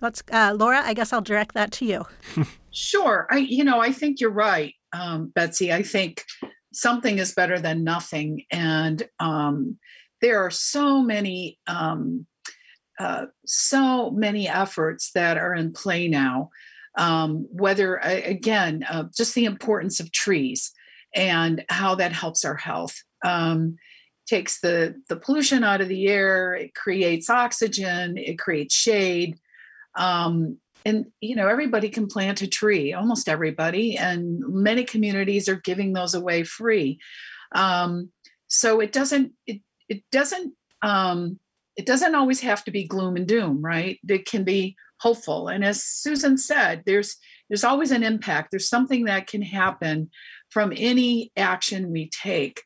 Let's, 0.00 0.22
uh, 0.32 0.56
Laura. 0.58 0.80
I 0.82 0.94
guess 0.94 1.12
I'll 1.12 1.20
direct 1.20 1.52
that 1.52 1.72
to 1.72 1.84
you. 1.84 2.06
sure. 2.70 3.26
I, 3.30 3.36
you 3.36 3.64
know, 3.64 3.80
I 3.80 3.92
think 3.92 4.18
you're 4.18 4.30
right, 4.30 4.72
um, 4.94 5.26
Betsy. 5.34 5.74
I 5.74 5.82
think 5.82 6.24
something 6.72 7.18
is 7.18 7.34
better 7.34 7.58
than 7.58 7.84
nothing, 7.84 8.44
and 8.50 9.06
um, 9.20 9.76
there 10.22 10.42
are 10.42 10.50
so 10.50 11.02
many 11.02 11.58
um, 11.66 12.26
uh, 12.98 13.26
so 13.44 14.10
many 14.10 14.48
efforts 14.48 15.10
that 15.12 15.36
are 15.36 15.54
in 15.54 15.74
play 15.74 16.08
now 16.08 16.48
um, 16.96 17.46
whether 17.50 17.96
again 17.96 18.84
uh, 18.88 19.04
just 19.16 19.34
the 19.34 19.44
importance 19.44 20.00
of 20.00 20.12
trees 20.12 20.72
and 21.14 21.64
how 21.68 21.94
that 21.94 22.12
helps 22.12 22.44
our 22.44 22.56
health 22.56 23.02
um, 23.24 23.76
takes 24.26 24.60
the 24.60 24.94
the 25.08 25.16
pollution 25.16 25.64
out 25.64 25.80
of 25.80 25.88
the 25.88 26.08
air 26.08 26.54
it 26.54 26.74
creates 26.74 27.30
oxygen 27.30 28.16
it 28.16 28.38
creates 28.38 28.74
shade 28.74 29.36
um, 29.96 30.58
and 30.84 31.06
you 31.20 31.36
know 31.36 31.48
everybody 31.48 31.88
can 31.88 32.06
plant 32.06 32.42
a 32.42 32.46
tree 32.46 32.92
almost 32.92 33.28
everybody 33.28 33.96
and 33.96 34.40
many 34.48 34.84
communities 34.84 35.48
are 35.48 35.56
giving 35.56 35.92
those 35.92 36.14
away 36.14 36.42
free 36.42 36.98
um, 37.54 38.10
so 38.48 38.80
it 38.80 38.92
doesn't 38.92 39.32
it, 39.46 39.60
it 39.88 40.02
doesn't 40.10 40.54
um, 40.82 41.38
it 41.78 41.86
doesn't 41.86 42.16
always 42.16 42.40
have 42.40 42.64
to 42.64 42.72
be 42.72 42.84
gloom 42.84 43.16
and 43.16 43.26
doom, 43.26 43.64
right? 43.64 43.98
It 44.06 44.26
can 44.26 44.42
be 44.42 44.76
hopeful. 45.00 45.48
And 45.48 45.64
as 45.64 45.82
Susan 45.82 46.38
said, 46.38 46.82
there's 46.86 47.16
there's 47.48 47.64
always 47.64 47.90
an 47.92 48.02
impact. 48.02 48.50
There's 48.50 48.68
something 48.68 49.04
that 49.06 49.26
can 49.26 49.40
happen 49.40 50.10
from 50.50 50.72
any 50.76 51.32
action 51.36 51.90
we 51.90 52.10
take. 52.10 52.62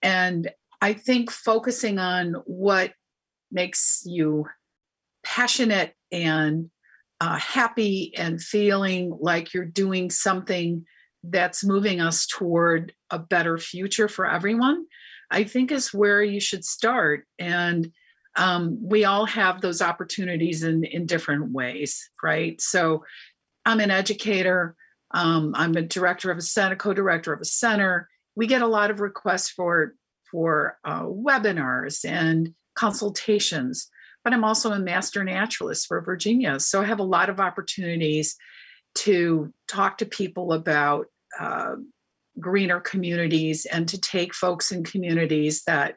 And 0.00 0.50
I 0.80 0.94
think 0.94 1.30
focusing 1.30 1.98
on 1.98 2.34
what 2.46 2.94
makes 3.50 4.02
you 4.06 4.46
passionate 5.22 5.94
and 6.10 6.70
uh, 7.20 7.36
happy 7.36 8.12
and 8.16 8.40
feeling 8.40 9.16
like 9.20 9.52
you're 9.52 9.66
doing 9.66 10.10
something 10.10 10.86
that's 11.22 11.62
moving 11.62 12.00
us 12.00 12.26
toward 12.26 12.94
a 13.10 13.18
better 13.18 13.58
future 13.58 14.08
for 14.08 14.26
everyone 14.26 14.86
I 15.32 15.44
think 15.44 15.72
is 15.72 15.94
where 15.94 16.22
you 16.22 16.40
should 16.40 16.64
start. 16.64 17.26
And 17.38 17.90
um, 18.36 18.78
we 18.82 19.04
all 19.04 19.26
have 19.26 19.60
those 19.60 19.82
opportunities 19.82 20.62
in, 20.62 20.84
in 20.84 21.06
different 21.06 21.52
ways, 21.52 22.10
right? 22.22 22.60
So 22.60 23.04
I'm 23.66 23.80
an 23.80 23.90
educator. 23.90 24.74
Um, 25.12 25.52
I'm 25.54 25.76
a 25.76 25.82
director 25.82 26.30
of 26.30 26.38
a 26.38 26.42
center, 26.42 26.76
co-director 26.76 27.32
of 27.32 27.40
a 27.40 27.46
center. 27.46 28.08
We 28.34 28.46
get 28.46 28.62
a 28.62 28.66
lot 28.66 28.90
of 28.90 29.00
requests 29.00 29.50
for 29.50 29.94
for 30.30 30.78
uh, 30.82 31.02
webinars 31.02 32.08
and 32.08 32.54
consultations, 32.74 33.90
but 34.24 34.32
I'm 34.32 34.44
also 34.44 34.72
a 34.72 34.78
master 34.78 35.22
naturalist 35.22 35.86
for 35.86 36.00
Virginia, 36.00 36.58
so 36.58 36.80
I 36.80 36.86
have 36.86 37.00
a 37.00 37.04
lot 37.04 37.28
of 37.28 37.38
opportunities 37.38 38.36
to 38.94 39.52
talk 39.68 39.98
to 39.98 40.06
people 40.06 40.54
about 40.54 41.06
uh, 41.38 41.74
greener 42.40 42.80
communities 42.80 43.66
and 43.66 43.86
to 43.88 44.00
take 44.00 44.34
folks 44.34 44.72
in 44.72 44.84
communities 44.84 45.64
that 45.64 45.96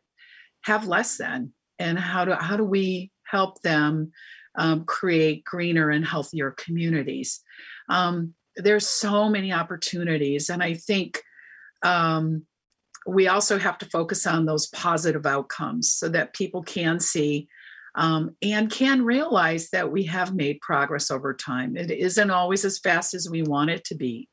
have 0.63 0.87
less 0.87 1.17
than 1.17 1.53
and 1.79 1.97
how 1.99 2.25
do 2.25 2.33
how 2.33 2.57
do 2.57 2.63
we 2.63 3.11
help 3.23 3.61
them 3.61 4.11
um, 4.57 4.85
create 4.85 5.43
greener 5.43 5.89
and 5.89 6.05
healthier 6.05 6.51
communities 6.51 7.41
um, 7.89 8.33
there's 8.55 8.87
so 8.87 9.29
many 9.29 9.51
opportunities 9.51 10.49
and 10.49 10.63
i 10.63 10.73
think 10.73 11.21
um, 11.83 12.45
we 13.05 13.27
also 13.27 13.59
have 13.59 13.77
to 13.77 13.85
focus 13.85 14.25
on 14.25 14.45
those 14.45 14.67
positive 14.67 15.25
outcomes 15.25 15.91
so 15.91 16.09
that 16.09 16.33
people 16.33 16.63
can 16.63 16.99
see 16.99 17.47
um, 17.95 18.35
and 18.41 18.69
can 18.69 19.03
realize 19.03 19.69
that 19.69 19.91
we 19.91 20.03
have 20.03 20.35
made 20.35 20.59
progress 20.61 21.09
over 21.09 21.33
time. 21.33 21.77
It 21.77 21.91
isn't 21.91 22.29
always 22.29 22.65
as 22.65 22.79
fast 22.79 23.13
as 23.13 23.29
we 23.29 23.41
want 23.41 23.69
it 23.69 23.85
to 23.85 23.95
be, 23.95 24.27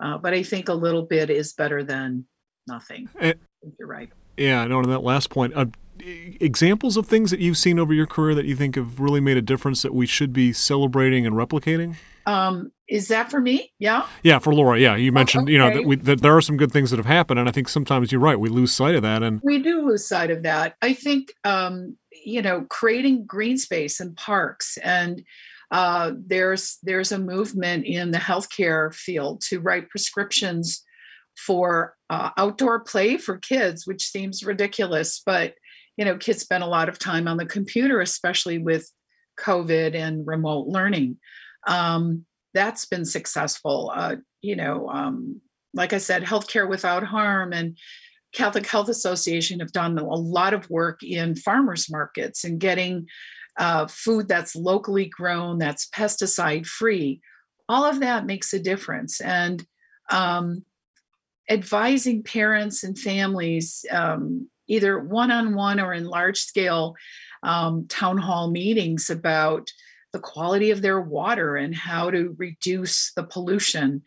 uh, 0.00 0.18
but 0.18 0.34
I 0.34 0.42
think 0.42 0.68
a 0.68 0.74
little 0.74 1.02
bit 1.02 1.30
is 1.30 1.52
better 1.54 1.82
than 1.82 2.26
nothing. 2.66 3.08
And, 3.18 3.32
eh, 3.32 3.68
you're 3.78 3.88
right. 3.88 4.10
Yeah, 4.36 4.62
I 4.62 4.68
know. 4.68 4.78
On 4.78 4.88
that 4.90 5.02
last 5.02 5.30
point, 5.30 5.54
uh, 5.56 5.66
examples 6.00 6.96
of 6.96 7.06
things 7.06 7.30
that 7.30 7.40
you've 7.40 7.56
seen 7.56 7.78
over 7.78 7.92
your 7.92 8.06
career 8.06 8.34
that 8.34 8.44
you 8.44 8.56
think 8.56 8.76
have 8.76 9.00
really 9.00 9.20
made 9.20 9.36
a 9.36 9.42
difference 9.42 9.82
that 9.82 9.94
we 9.94 10.06
should 10.06 10.32
be 10.32 10.52
celebrating 10.52 11.26
and 11.26 11.34
replicating. 11.34 11.96
Um, 12.26 12.72
is 12.88 13.08
that 13.08 13.30
for 13.30 13.40
me? 13.40 13.72
Yeah. 13.78 14.06
Yeah, 14.22 14.38
for 14.38 14.54
Laura. 14.54 14.78
Yeah, 14.78 14.96
you 14.96 15.10
oh, 15.10 15.14
mentioned 15.14 15.42
oh, 15.42 15.44
okay. 15.44 15.52
you 15.52 15.58
know 15.58 15.70
that, 15.70 15.84
we, 15.84 15.96
that 15.96 16.20
there 16.20 16.36
are 16.36 16.42
some 16.42 16.56
good 16.56 16.72
things 16.72 16.90
that 16.90 16.98
have 16.98 17.06
happened, 17.06 17.40
and 17.40 17.48
I 17.48 17.52
think 17.52 17.68
sometimes 17.68 18.12
you're 18.12 18.20
right. 18.20 18.38
We 18.38 18.48
lose 18.48 18.72
sight 18.72 18.94
of 18.94 19.02
that, 19.02 19.22
and 19.22 19.40
we 19.42 19.62
do 19.62 19.86
lose 19.86 20.06
sight 20.06 20.30
of 20.30 20.42
that. 20.42 20.76
I 20.82 20.92
think 20.92 21.32
um, 21.44 21.96
you 22.24 22.42
know 22.42 22.66
creating 22.68 23.24
green 23.26 23.56
space 23.56 24.00
and 24.00 24.16
parks 24.16 24.76
and 24.82 25.22
uh, 25.70 26.12
there's 26.26 26.78
there's 26.82 27.12
a 27.12 27.18
movement 27.18 27.84
in 27.84 28.10
the 28.10 28.18
healthcare 28.18 28.94
field 28.94 29.42
to 29.42 29.60
write 29.60 29.90
prescriptions 29.90 30.82
for 31.36 31.94
uh, 32.10 32.30
outdoor 32.36 32.80
play 32.80 33.16
for 33.16 33.38
kids, 33.38 33.86
which 33.86 34.06
seems 34.06 34.42
ridiculous, 34.42 35.22
but 35.24 35.54
you 35.98 36.04
know, 36.04 36.16
kids 36.16 36.40
spend 36.40 36.62
a 36.62 36.68
lot 36.68 36.88
of 36.88 36.98
time 36.98 37.26
on 37.26 37.36
the 37.36 37.44
computer, 37.44 38.00
especially 38.00 38.58
with 38.58 38.88
COVID 39.40 39.96
and 39.96 40.24
remote 40.24 40.68
learning. 40.68 41.18
Um, 41.66 42.24
that's 42.54 42.86
been 42.86 43.04
successful. 43.04 43.92
Uh, 43.94 44.16
you 44.40 44.54
know, 44.54 44.88
um, 44.88 45.40
like 45.74 45.92
I 45.92 45.98
said, 45.98 46.22
healthcare 46.22 46.68
without 46.68 47.02
harm 47.02 47.52
and 47.52 47.76
Catholic 48.32 48.66
Health 48.66 48.88
Association 48.88 49.58
have 49.58 49.72
done 49.72 49.98
a 49.98 50.04
lot 50.04 50.54
of 50.54 50.70
work 50.70 51.02
in 51.02 51.34
farmers 51.34 51.90
markets 51.90 52.44
and 52.44 52.60
getting 52.60 53.08
uh, 53.58 53.88
food 53.88 54.28
that's 54.28 54.54
locally 54.54 55.06
grown, 55.06 55.58
that's 55.58 55.88
pesticide 55.88 56.66
free. 56.66 57.20
All 57.68 57.84
of 57.84 58.00
that 58.00 58.24
makes 58.24 58.52
a 58.52 58.60
difference. 58.60 59.20
And 59.20 59.66
um, 60.10 60.64
advising 61.50 62.22
parents 62.22 62.84
and 62.84 62.96
families, 62.96 63.84
um, 63.90 64.48
either 64.68 64.98
one 64.98 65.30
on 65.30 65.54
one 65.54 65.80
or 65.80 65.92
in 65.92 66.04
large 66.06 66.38
scale 66.38 66.94
um, 67.42 67.86
town 67.88 68.18
hall 68.18 68.50
meetings 68.50 69.10
about 69.10 69.68
the 70.12 70.18
quality 70.18 70.70
of 70.70 70.82
their 70.82 71.00
water 71.00 71.56
and 71.56 71.74
how 71.74 72.10
to 72.10 72.34
reduce 72.38 73.12
the 73.14 73.24
pollution, 73.24 74.02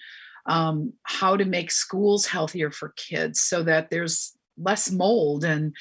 um, 0.45 0.93
how 1.04 1.38
to 1.38 1.45
make 1.45 1.71
schools 1.71 2.26
healthier 2.26 2.71
for 2.71 2.93
kids 2.97 3.41
so 3.41 3.63
that 3.63 3.89
there's 3.89 4.34
less 4.58 4.91
mold 4.91 5.43
and 5.43 5.76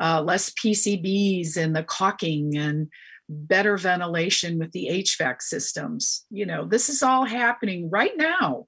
uh, 0.00 0.22
less 0.22 0.50
PCBs 0.50 1.56
and 1.56 1.76
the 1.76 1.82
caulking 1.82 2.56
and 2.56 2.88
better 3.28 3.76
ventilation 3.76 4.58
with 4.58 4.72
the 4.72 4.88
HVAC 4.90 5.42
systems. 5.42 6.24
You 6.30 6.46
know, 6.46 6.64
this 6.64 6.88
is 6.88 7.02
all 7.02 7.24
happening 7.24 7.90
right 7.90 8.16
now 8.16 8.66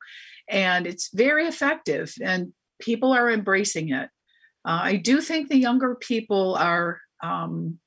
and 0.49 0.87
it's 0.87 1.11
very 1.13 1.47
effective 1.47 2.13
and 2.23 2.53
people 2.81 3.13
are 3.13 3.31
embracing 3.31 3.91
it. 3.91 4.09
Uh, 4.65 4.81
I 4.83 4.97
do 4.97 5.21
think 5.21 5.49
the 5.49 5.59
younger 5.59 5.95
people 5.95 6.55
are 6.57 7.01
um, 7.23 7.79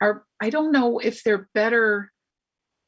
are 0.00 0.24
I 0.40 0.50
don't 0.50 0.72
know 0.72 0.98
if 0.98 1.22
they're 1.22 1.48
better 1.54 2.12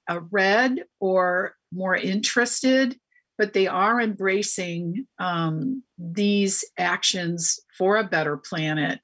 uh, 0.08 0.20
read 0.30 0.84
or 1.00 1.54
more 1.72 1.96
interested, 1.96 2.98
but 3.38 3.52
they 3.52 3.66
are 3.66 4.00
embracing 4.00 5.06
um, 5.18 5.82
these 5.98 6.64
actions 6.78 7.60
for 7.76 7.96
a 7.96 8.04
better 8.04 8.36
planet 8.36 9.00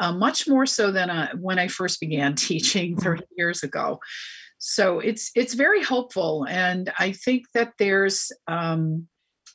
uh, 0.00 0.12
much 0.12 0.48
more 0.48 0.66
so 0.66 0.90
than 0.90 1.10
uh, 1.10 1.30
when 1.38 1.58
I 1.58 1.68
first 1.68 2.00
began 2.00 2.34
teaching 2.34 2.92
mm-hmm. 2.92 3.02
30 3.02 3.24
years 3.36 3.62
ago. 3.62 4.00
So 4.58 4.98
it's 4.98 5.30
it's 5.34 5.54
very 5.54 5.82
hopeful, 5.82 6.46
and 6.46 6.92
I 6.98 7.12
think 7.12 7.46
that 7.54 7.72
there's 7.78 8.30
um, 8.46 9.08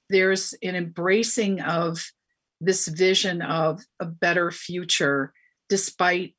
there's 0.09 0.55
an 0.63 0.75
embracing 0.75 1.61
of 1.61 2.03
this 2.65 2.87
vision 2.87 3.41
of 3.41 3.81
a 3.99 4.05
better 4.05 4.51
future, 4.51 5.33
despite 5.69 6.35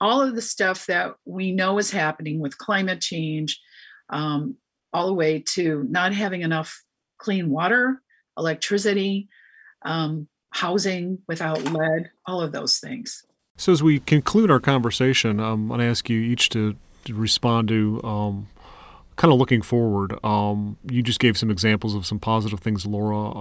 all 0.00 0.22
of 0.22 0.34
the 0.34 0.42
stuff 0.42 0.86
that 0.86 1.14
we 1.24 1.52
know 1.52 1.78
is 1.78 1.90
happening 1.90 2.40
with 2.40 2.58
climate 2.58 3.00
change, 3.00 3.60
um, 4.08 4.56
all 4.92 5.06
the 5.06 5.14
way 5.14 5.40
to 5.54 5.86
not 5.88 6.12
having 6.14 6.42
enough 6.42 6.82
clean 7.18 7.50
water, 7.50 8.00
electricity, 8.36 9.28
um, 9.84 10.26
housing 10.50 11.18
without 11.28 11.62
lead, 11.64 12.10
all 12.26 12.40
of 12.40 12.52
those 12.52 12.78
things. 12.78 13.22
So, 13.56 13.72
as 13.72 13.82
we 13.82 14.00
conclude 14.00 14.50
our 14.50 14.60
conversation, 14.60 15.38
I'm 15.38 15.68
going 15.68 15.80
to 15.80 15.86
ask 15.86 16.08
you 16.08 16.18
each 16.18 16.48
to, 16.50 16.76
to 17.04 17.14
respond 17.14 17.68
to 17.68 18.00
um, 18.02 18.48
kind 19.16 19.32
of 19.32 19.38
looking 19.38 19.60
forward. 19.60 20.18
Um, 20.24 20.78
you 20.88 21.02
just 21.02 21.20
gave 21.20 21.36
some 21.36 21.50
examples 21.50 21.94
of 21.94 22.06
some 22.06 22.18
positive 22.18 22.60
things, 22.60 22.86
Laura. 22.86 23.38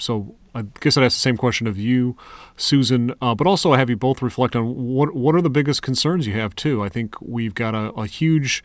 So, 0.00 0.34
I 0.54 0.62
guess 0.80 0.96
I'd 0.96 1.04
ask 1.04 1.16
the 1.16 1.20
same 1.20 1.36
question 1.36 1.66
of 1.66 1.78
you, 1.78 2.16
Susan, 2.56 3.14
uh, 3.20 3.34
but 3.34 3.46
also 3.46 3.72
I 3.72 3.78
have 3.78 3.90
you 3.90 3.96
both 3.96 4.22
reflect 4.22 4.56
on 4.56 4.74
what 4.74 5.14
what 5.14 5.34
are 5.34 5.42
the 5.42 5.50
biggest 5.50 5.82
concerns 5.82 6.26
you 6.26 6.34
have 6.34 6.54
too. 6.54 6.82
I 6.82 6.88
think 6.88 7.20
we've 7.20 7.54
got 7.54 7.74
a, 7.74 7.90
a 7.92 8.06
huge 8.06 8.64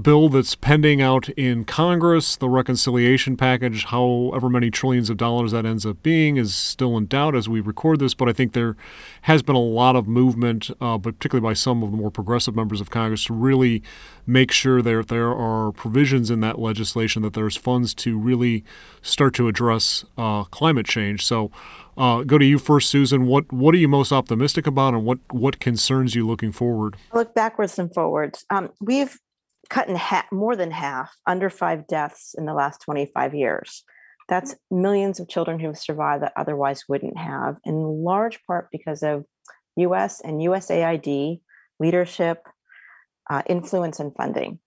bill 0.00 0.28
that's 0.28 0.54
pending 0.54 1.02
out 1.02 1.28
in 1.30 1.64
Congress, 1.64 2.36
the 2.36 2.48
reconciliation 2.48 3.36
package, 3.36 3.84
however 3.86 4.48
many 4.48 4.70
trillions 4.70 5.10
of 5.10 5.16
dollars 5.16 5.52
that 5.52 5.66
ends 5.66 5.84
up 5.84 6.02
being, 6.02 6.36
is 6.36 6.54
still 6.54 6.96
in 6.96 7.06
doubt 7.06 7.34
as 7.34 7.48
we 7.48 7.60
record 7.60 7.98
this. 7.98 8.14
But 8.14 8.28
I 8.28 8.32
think 8.32 8.52
there 8.52 8.76
has 9.22 9.42
been 9.42 9.56
a 9.56 9.60
lot 9.60 9.96
of 9.96 10.06
movement, 10.06 10.70
uh, 10.80 10.98
particularly 10.98 11.42
by 11.42 11.54
some 11.54 11.82
of 11.82 11.90
the 11.90 11.96
more 11.96 12.10
progressive 12.10 12.54
members 12.54 12.80
of 12.80 12.90
Congress, 12.90 13.24
to 13.24 13.34
really 13.34 13.82
make 14.26 14.52
sure 14.52 14.80
that 14.82 15.08
there 15.08 15.34
are 15.34 15.72
provisions 15.72 16.30
in 16.30 16.40
that 16.40 16.58
legislation 16.58 17.22
that 17.22 17.34
there's 17.34 17.56
funds 17.56 17.94
to 17.94 18.18
really 18.18 18.64
start 19.02 19.34
to 19.34 19.48
address 19.48 20.04
uh, 20.16 20.44
climate 20.44 20.86
change. 20.86 21.24
So. 21.24 21.50
Uh, 21.96 22.22
go 22.22 22.38
to 22.38 22.46
you 22.46 22.58
first, 22.58 22.88
Susan. 22.88 23.26
What 23.26 23.52
what 23.52 23.74
are 23.74 23.78
you 23.78 23.88
most 23.88 24.10
optimistic 24.10 24.66
about, 24.66 24.94
and 24.94 25.04
what 25.04 25.18
what 25.32 25.60
concerns 25.60 26.14
you 26.14 26.26
looking 26.26 26.50
forward? 26.50 26.96
I 27.12 27.18
look 27.18 27.34
backwards 27.34 27.78
and 27.78 27.92
forwards. 27.92 28.46
Um, 28.48 28.70
we've 28.80 29.18
cut 29.70 29.88
in 29.88 29.96
half, 29.96 30.30
more 30.30 30.56
than 30.56 30.72
half, 30.72 31.16
under 31.26 31.48
five 31.48 31.86
deaths 31.86 32.34
in 32.36 32.44
the 32.44 32.54
last 32.54 32.82
25 32.82 33.34
years. 33.34 33.84
That's 34.28 34.54
millions 34.70 35.18
of 35.18 35.28
children 35.28 35.58
who 35.58 35.68
have 35.68 35.78
survived 35.78 36.22
that 36.22 36.32
otherwise 36.36 36.88
wouldn't 36.88 37.16
have, 37.16 37.56
in 37.64 37.74
large 38.04 38.42
part 38.44 38.68
because 38.70 39.02
of 39.02 39.24
US 39.76 40.20
and 40.20 40.40
USAID 40.40 41.40
leadership, 41.78 42.46
uh, 43.28 43.42
influence, 43.46 43.98
and 44.00 44.14
funding. 44.14 44.58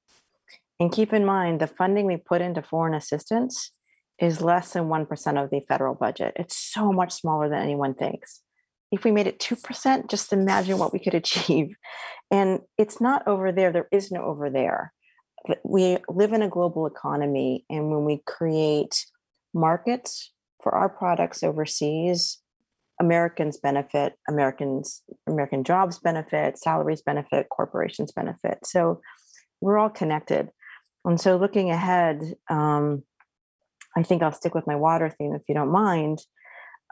And 0.80 0.92
keep 0.92 1.14
in 1.14 1.26
mind, 1.26 1.60
the 1.60 1.68
funding 1.68 2.06
we 2.06 2.18
put 2.18 2.42
into 2.42 2.62
foreign 2.62 2.94
assistance 2.94 3.72
is 4.20 4.42
less 4.42 4.74
than 4.74 4.86
1% 4.86 5.44
of 5.44 5.50
the 5.50 5.62
federal 5.68 5.96
budget. 5.96 6.34
It's 6.36 6.58
so 6.58 6.92
much 6.92 7.14
smaller 7.14 7.50
than 7.50 7.62
anyone 7.62 7.94
thinks. 7.94 8.43
If 8.94 9.04
we 9.04 9.12
made 9.12 9.26
it 9.26 9.40
2%, 9.40 10.08
just 10.08 10.32
imagine 10.32 10.78
what 10.78 10.94
we 10.94 11.00
could 11.00 11.16
achieve. 11.16 11.76
And 12.30 12.60
it's 12.78 13.02
not 13.02 13.28
over 13.28 13.52
there, 13.52 13.72
there 13.72 13.88
is 13.92 14.12
no 14.12 14.22
over 14.22 14.50
there. 14.50 14.94
We 15.64 15.98
live 16.08 16.32
in 16.32 16.42
a 16.44 16.48
global 16.48 16.86
economy, 16.86 17.66
and 17.70 17.90
when 17.90 18.06
we 18.06 18.22
create 18.26 19.06
markets 19.54 20.32
for 20.62 20.74
our 20.74 20.88
products 20.88 21.44
overseas, 21.44 22.40
Americans 23.02 23.58
benefit, 23.58 24.14
Americans, 24.30 25.02
American 25.28 25.64
jobs 25.64 26.00
benefit, 26.00 26.58
salaries 26.60 27.02
benefit, 27.02 27.50
corporations 27.50 28.12
benefit. 28.12 28.60
So 28.64 29.02
we're 29.60 29.78
all 29.78 29.90
connected. 29.90 30.50
And 31.04 31.20
so 31.20 31.36
looking 31.36 31.72
ahead, 31.72 32.36
um, 32.50 33.04
I 33.98 34.04
think 34.04 34.24
I'll 34.24 34.32
stick 34.32 34.56
with 34.56 34.68
my 34.68 34.76
water 34.76 35.10
theme 35.10 35.34
if 35.34 35.42
you 35.50 35.56
don't 35.56 35.72
mind. 35.72 36.20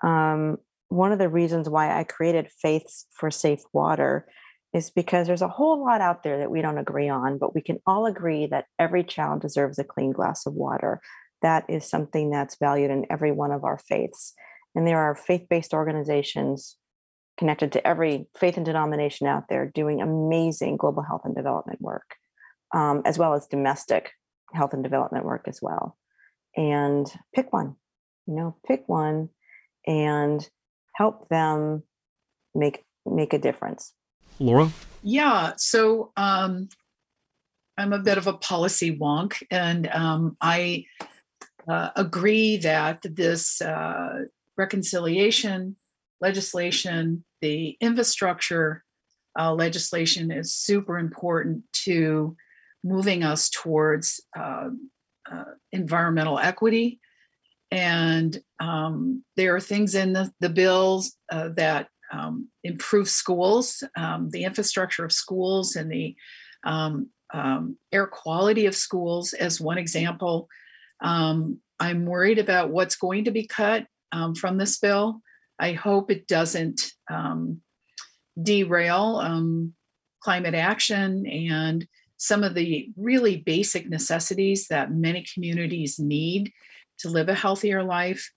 Um, 0.04 0.58
one 0.91 1.13
of 1.13 1.19
the 1.19 1.30
reasons 1.30 1.69
why 1.69 1.97
I 1.97 2.04
created 2.04 2.51
Faiths 2.62 3.06
for 3.13 3.32
Safe 3.32 3.62
Water 3.71 4.27
is 4.73 4.91
because 4.91 5.25
there's 5.25 5.41
a 5.41 5.47
whole 5.47 5.86
lot 5.86 6.01
out 6.01 6.23
there 6.23 6.38
that 6.39 6.51
we 6.51 6.62
don't 6.62 6.77
agree 6.77 7.08
on, 7.08 7.38
but 7.38 7.56
we 7.56 7.62
can 7.62 7.80
all 7.86 8.06
agree 8.06 8.45
that 8.47 8.65
every 8.77 9.04
child 9.04 9.41
deserves 9.41 9.80
a 9.80 9.86
clean 9.86 10.12
glass 10.12 10.45
of 10.45 10.54
water. 10.54 11.01
That 11.41 11.63
is 11.69 11.89
something 11.89 12.30
that's 12.30 12.58
valued 12.60 12.91
in 12.91 13.06
every 13.10 13.32
one 13.32 13.51
of 13.51 13.63
our 13.63 13.80
faiths. 13.88 14.34
And 14.75 14.86
there 14.86 14.99
are 14.99 15.15
faith 15.15 15.47
based 15.49 15.73
organizations 15.73 16.75
connected 17.38 17.71
to 17.71 17.88
every 17.88 18.27
faith 18.38 18.58
and 18.58 18.65
denomination 18.65 19.27
out 19.27 19.45
there 19.47 19.71
doing 19.73 20.01
amazing 20.01 20.75
global 20.75 21.04
health 21.04 21.21
and 21.23 21.36
development 21.36 21.82
work, 21.82 22.15
um, 22.75 23.01
as 23.06 23.17
well 23.17 23.34
as 23.34 23.47
domestic 23.47 24.12
health 24.54 24.73
and 24.73 24.84
development 24.84 25.23
work 25.23 25.45
as 25.47 25.60
well. 25.62 25.97
And 26.58 27.10
pick 27.34 27.54
one, 27.54 27.77
you 28.27 28.36
know, 28.36 28.58
pick 28.67 28.84
one 28.88 29.30
and 29.88 30.47
help 31.02 31.28
them 31.30 31.84
make 32.54 32.84
make 33.06 33.34
a 33.34 33.40
difference. 33.40 33.94
Laura? 34.40 34.70
Yeah. 35.02 35.54
So 35.58 36.12
um, 36.16 36.70
I'm 37.78 37.94
a 37.94 38.00
bit 38.00 38.18
of 38.20 38.28
a 38.28 38.34
policy 38.52 38.96
wonk, 38.96 39.42
and 39.50 39.88
um, 39.88 40.38
I 40.40 40.86
uh, 41.68 41.90
agree 41.96 42.58
that 42.58 43.00
this 43.04 43.62
uh, 43.62 44.26
reconciliation 44.58 45.76
legislation, 46.28 47.24
the 47.42 47.76
infrastructure 47.82 48.84
uh, 49.40 49.52
legislation 49.66 50.32
is 50.32 50.54
super 50.54 51.00
important 51.00 51.64
to 51.86 52.36
moving 52.84 53.24
us 53.24 53.50
towards 53.50 54.22
uh, 54.38 54.70
uh, 55.32 55.52
environmental 55.72 56.38
equity 56.38 57.01
and 57.71 58.38
um, 58.60 59.23
there 59.38 59.55
are 59.55 59.62
things 59.62 59.95
in 59.95 60.13
the, 60.13 60.31
the 60.41 60.49
bills 60.49 61.15
uh, 61.31 61.49
that 61.55 61.88
um, 62.12 62.49
improve 62.63 63.10
schools, 63.10 63.84
um, 63.95 64.29
the 64.29 64.43
infrastructure 64.43 65.05
of 65.05 65.13
schools, 65.13 65.77
and 65.77 65.89
the 65.89 66.15
um, 66.65 67.07
um, 67.34 67.77
air 67.93 68.05
quality 68.05 68.65
of 68.65 68.75
schools, 68.75 69.34
as 69.34 69.62
one 69.62 69.77
example. 69.77 70.49
I'm 70.99 72.05
worried 72.05 72.38
about 72.38 72.69
what's 72.69 72.95
going 72.95 73.23
to 73.23 73.31
be 73.31 73.47
cut 73.47 73.88
from 74.38 74.57
this 74.57 74.77
bill. 74.77 75.21
I 75.57 75.71
hope 75.71 76.12
it 76.12 76.27
doesn't 76.27 76.91
derail 78.43 79.71
climate 80.21 80.53
action 80.53 81.25
and 81.25 81.88
some 82.17 82.43
of 82.43 82.53
the 82.53 82.88
really 82.95 83.38
basic 83.38 83.89
necessities 83.89 84.67
that 84.67 84.93
many 84.93 85.25
communities 85.34 85.97
need 85.97 86.53
to 87.02 87.10
live 87.10 87.30
a 87.30 87.34
healthier 87.34 87.84
life. 87.84 88.32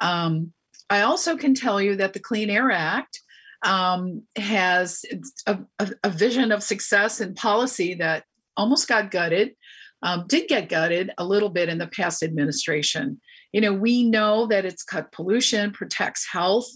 Um, 0.00 0.52
I 0.88 1.02
also 1.02 1.36
can 1.36 1.54
tell 1.54 1.80
you 1.80 1.96
that 1.96 2.12
the 2.12 2.20
Clean 2.20 2.50
Air 2.50 2.70
Act 2.70 3.20
um, 3.62 4.22
has 4.36 5.04
a, 5.46 5.58
a, 5.78 5.90
a, 6.04 6.10
vision 6.10 6.50
of 6.50 6.62
success 6.62 7.20
and 7.20 7.36
policy 7.36 7.94
that 7.94 8.24
almost 8.56 8.88
got 8.88 9.10
gutted, 9.10 9.54
um, 10.02 10.24
did 10.26 10.48
get 10.48 10.70
gutted 10.70 11.10
a 11.18 11.24
little 11.24 11.50
bit 11.50 11.68
in 11.68 11.76
the 11.76 11.86
past 11.86 12.22
administration. 12.22 13.20
You 13.52 13.60
know, 13.60 13.74
we 13.74 14.04
know 14.04 14.46
that 14.46 14.64
it's 14.64 14.82
cut 14.82 15.12
pollution, 15.12 15.72
protects 15.72 16.26
health 16.32 16.70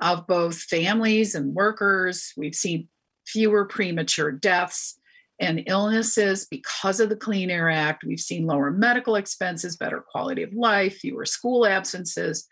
of 0.00 0.26
both 0.26 0.60
families 0.60 1.34
and 1.34 1.54
workers. 1.54 2.32
We've 2.36 2.54
seen 2.54 2.88
fewer 3.26 3.64
premature 3.64 4.30
deaths 4.30 4.97
and 5.40 5.62
illnesses 5.66 6.46
because 6.50 7.00
of 7.00 7.08
the 7.08 7.16
Clean 7.16 7.50
Air 7.50 7.70
Act. 7.70 8.04
We've 8.04 8.20
seen 8.20 8.46
lower 8.46 8.70
medical 8.70 9.16
expenses, 9.16 9.76
better 9.76 10.00
quality 10.00 10.42
of 10.42 10.52
life, 10.52 10.96
fewer 10.96 11.24
school 11.24 11.66
absences, 11.66 12.46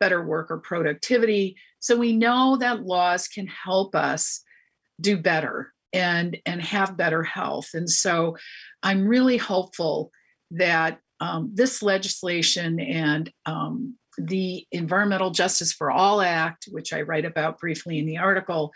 better 0.00 0.24
worker 0.24 0.58
productivity. 0.58 1.56
So 1.80 1.96
we 1.96 2.14
know 2.14 2.56
that 2.58 2.84
laws 2.84 3.28
can 3.28 3.46
help 3.46 3.94
us 3.94 4.42
do 5.00 5.16
better 5.16 5.72
and 5.92 6.36
and 6.44 6.60
have 6.60 6.96
better 6.96 7.22
health. 7.22 7.70
And 7.74 7.88
so 7.88 8.36
I'm 8.82 9.06
really 9.06 9.36
hopeful 9.36 10.10
that 10.50 11.00
um, 11.20 11.50
this 11.54 11.82
legislation 11.82 12.78
and 12.78 13.32
um, 13.46 13.96
the 14.18 14.66
Environmental 14.72 15.30
Justice 15.30 15.72
for 15.72 15.90
All 15.90 16.20
Act, 16.20 16.68
which 16.70 16.92
I 16.92 17.02
write 17.02 17.24
about 17.24 17.58
briefly 17.58 17.98
in 17.98 18.06
the 18.06 18.18
article, 18.18 18.72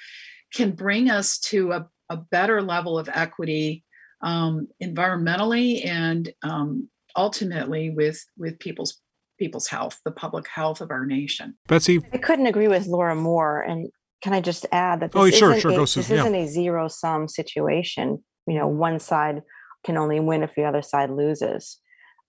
can 0.53 0.73
bring 0.73 1.11
us 1.11 1.39
to 1.39 1.73
a, 1.73 1.87
a 2.11 2.17
better 2.17 2.61
level 2.61 2.99
of 2.99 3.09
equity 3.13 3.85
um, 4.23 4.69
environmentally 4.83 5.87
and 5.87 6.31
um, 6.43 6.89
ultimately 7.17 7.91
with 7.91 8.23
with 8.37 8.59
people's 8.59 9.01
people's 9.39 9.69
health, 9.69 9.99
the 10.05 10.11
public 10.11 10.47
health 10.47 10.81
of 10.83 10.91
our 10.91 11.07
nation. 11.07 11.57
Betsy, 11.67 12.01
I 12.13 12.19
couldn't 12.19 12.47
agree 12.47 12.69
with 12.69 12.87
Laura 12.87 13.15
more. 13.17 13.63
And 13.63 13.89
can 14.23 14.35
I 14.35 14.41
just 14.41 14.67
add 14.71 15.01
that 15.01 15.13
this, 15.13 15.21
oh, 15.21 15.31
sure, 15.31 15.51
isn't, 15.53 15.61
sure, 15.63 15.71
a, 15.71 15.75
go, 15.75 15.81
this 15.81 15.93
Susan, 15.93 16.19
isn't 16.19 16.35
yeah. 16.35 16.41
a 16.41 16.47
zero 16.47 16.89
sum 16.89 17.27
situation. 17.27 18.23
You 18.47 18.59
know, 18.59 18.69
one 18.69 19.01
side 19.01 19.43
can 19.85 19.97
only 19.97 20.21
win 20.21 20.43
if 20.43 20.55
the 20.55 20.65
other 20.65 20.83
side 20.83 21.11
loses. 21.11 21.79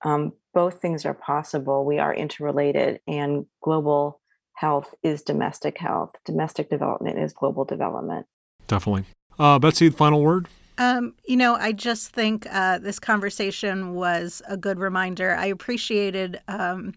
Um, 0.06 0.32
both 0.54 0.82
things 0.82 1.06
are 1.06 1.14
possible. 1.14 1.86
We 1.86 2.00
are 2.00 2.14
interrelated, 2.14 3.02
and 3.08 3.46
global 3.62 4.22
health 4.56 4.96
is 5.04 5.22
domestic 5.22 5.78
health. 5.78 6.12
Domestic 6.26 6.70
development 6.70 7.20
is 7.20 7.34
global 7.34 7.66
development. 7.66 8.26
Definitely. 8.68 9.06
Uh, 9.40 9.60
Betsy, 9.60 9.90
final 9.90 10.22
word? 10.22 10.48
Um, 10.78 11.14
you 11.26 11.38
know, 11.38 11.56
I 11.56 11.74
just 11.74 12.12
think 12.12 12.48
uh, 12.50 12.80
this 12.80 13.00
conversation 13.00 13.94
was 13.94 14.42
a 14.48 14.58
good 14.58 14.80
reminder. 14.80 15.36
I 15.36 15.46
appreciated 15.46 16.40
um, 16.48 16.94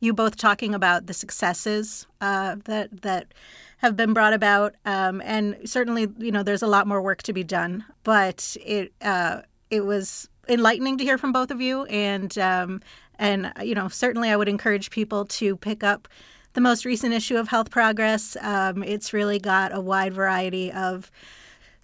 you 0.00 0.14
both 0.14 0.36
talking 0.36 0.74
about 0.74 1.06
the 1.06 1.14
successes 1.14 2.06
uh, 2.20 2.56
that 2.64 3.02
that 3.02 3.34
have 3.78 3.94
been 3.94 4.14
brought 4.14 4.32
about, 4.32 4.74
um, 4.86 5.20
and 5.22 5.56
certainly, 5.66 6.08
you 6.18 6.32
know, 6.32 6.42
there's 6.42 6.62
a 6.62 6.66
lot 6.66 6.86
more 6.86 7.02
work 7.02 7.22
to 7.24 7.32
be 7.34 7.44
done. 7.44 7.84
But 8.04 8.56
it 8.64 8.92
uh, 9.02 9.42
it 9.70 9.84
was 9.84 10.28
enlightening 10.48 10.96
to 10.98 11.04
hear 11.04 11.18
from 11.18 11.32
both 11.32 11.50
of 11.50 11.60
you, 11.60 11.84
and 11.86 12.36
um, 12.38 12.80
and 13.18 13.52
you 13.62 13.74
know, 13.74 13.88
certainly, 13.88 14.30
I 14.30 14.36
would 14.36 14.48
encourage 14.48 14.90
people 14.90 15.26
to 15.26 15.56
pick 15.56 15.84
up 15.84 16.08
the 16.54 16.60
most 16.62 16.86
recent 16.86 17.12
issue 17.12 17.36
of 17.36 17.48
Health 17.48 17.70
Progress. 17.70 18.34
Um, 18.40 18.82
it's 18.82 19.12
really 19.12 19.38
got 19.38 19.74
a 19.74 19.80
wide 19.80 20.14
variety 20.14 20.72
of 20.72 21.10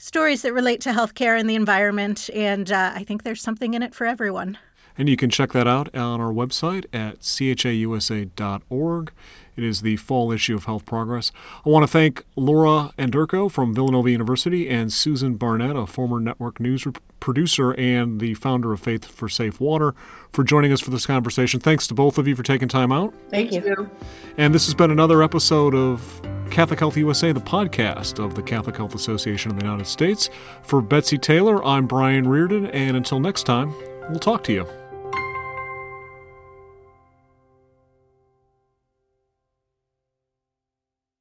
stories 0.02 0.42
that 0.42 0.52
relate 0.52 0.80
to 0.80 0.90
healthcare 0.90 1.38
and 1.38 1.48
the 1.48 1.54
environment, 1.54 2.28
and 2.34 2.72
uh, 2.72 2.90
I 2.92 3.04
think 3.04 3.22
there's 3.22 3.40
something 3.40 3.74
in 3.74 3.84
it 3.84 3.94
for 3.94 4.04
everyone. 4.04 4.58
And 4.98 5.08
you 5.08 5.16
can 5.16 5.30
check 5.30 5.52
that 5.52 5.68
out 5.68 5.94
on 5.94 6.20
our 6.20 6.32
website 6.32 6.86
at 6.92 7.20
chausa.org. 7.20 9.12
It 9.56 9.64
is 9.64 9.82
the 9.82 9.96
fall 9.96 10.32
issue 10.32 10.56
of 10.56 10.64
Health 10.64 10.86
Progress. 10.86 11.30
I 11.64 11.68
want 11.68 11.82
to 11.82 11.86
thank 11.86 12.24
Laura 12.36 12.92
Anderko 12.98 13.50
from 13.50 13.74
Villanova 13.74 14.10
University 14.10 14.68
and 14.68 14.92
Susan 14.92 15.36
Barnett, 15.36 15.76
a 15.76 15.86
former 15.86 16.20
network 16.20 16.58
news 16.58 16.86
producer 17.20 17.72
and 17.72 18.20
the 18.20 18.34
founder 18.34 18.72
of 18.72 18.80
Faith 18.80 19.04
for 19.04 19.28
Safe 19.28 19.60
Water, 19.60 19.94
for 20.32 20.42
joining 20.42 20.72
us 20.72 20.80
for 20.80 20.90
this 20.90 21.06
conversation. 21.06 21.60
Thanks 21.60 21.86
to 21.88 21.94
both 21.94 22.18
of 22.18 22.26
you 22.26 22.34
for 22.34 22.42
taking 22.42 22.68
time 22.68 22.92
out. 22.92 23.14
Thank 23.30 23.52
you. 23.52 23.90
And 24.36 24.54
this 24.54 24.64
has 24.66 24.74
been 24.74 24.90
another 24.90 25.22
episode 25.22 25.74
of 25.74 26.22
Catholic 26.50 26.80
Health 26.80 26.96
USA, 26.96 27.32
the 27.32 27.40
podcast 27.40 28.22
of 28.22 28.34
the 28.34 28.42
Catholic 28.42 28.76
Health 28.76 28.94
Association 28.94 29.50
of 29.50 29.58
the 29.58 29.64
United 29.64 29.86
States. 29.86 30.30
For 30.62 30.80
Betsy 30.80 31.18
Taylor, 31.18 31.64
I'm 31.64 31.86
Brian 31.86 32.28
Reardon, 32.28 32.66
and 32.66 32.96
until 32.96 33.20
next 33.20 33.44
time, 33.44 33.74
we'll 34.08 34.18
talk 34.18 34.42
to 34.44 34.52
you. 34.52 34.81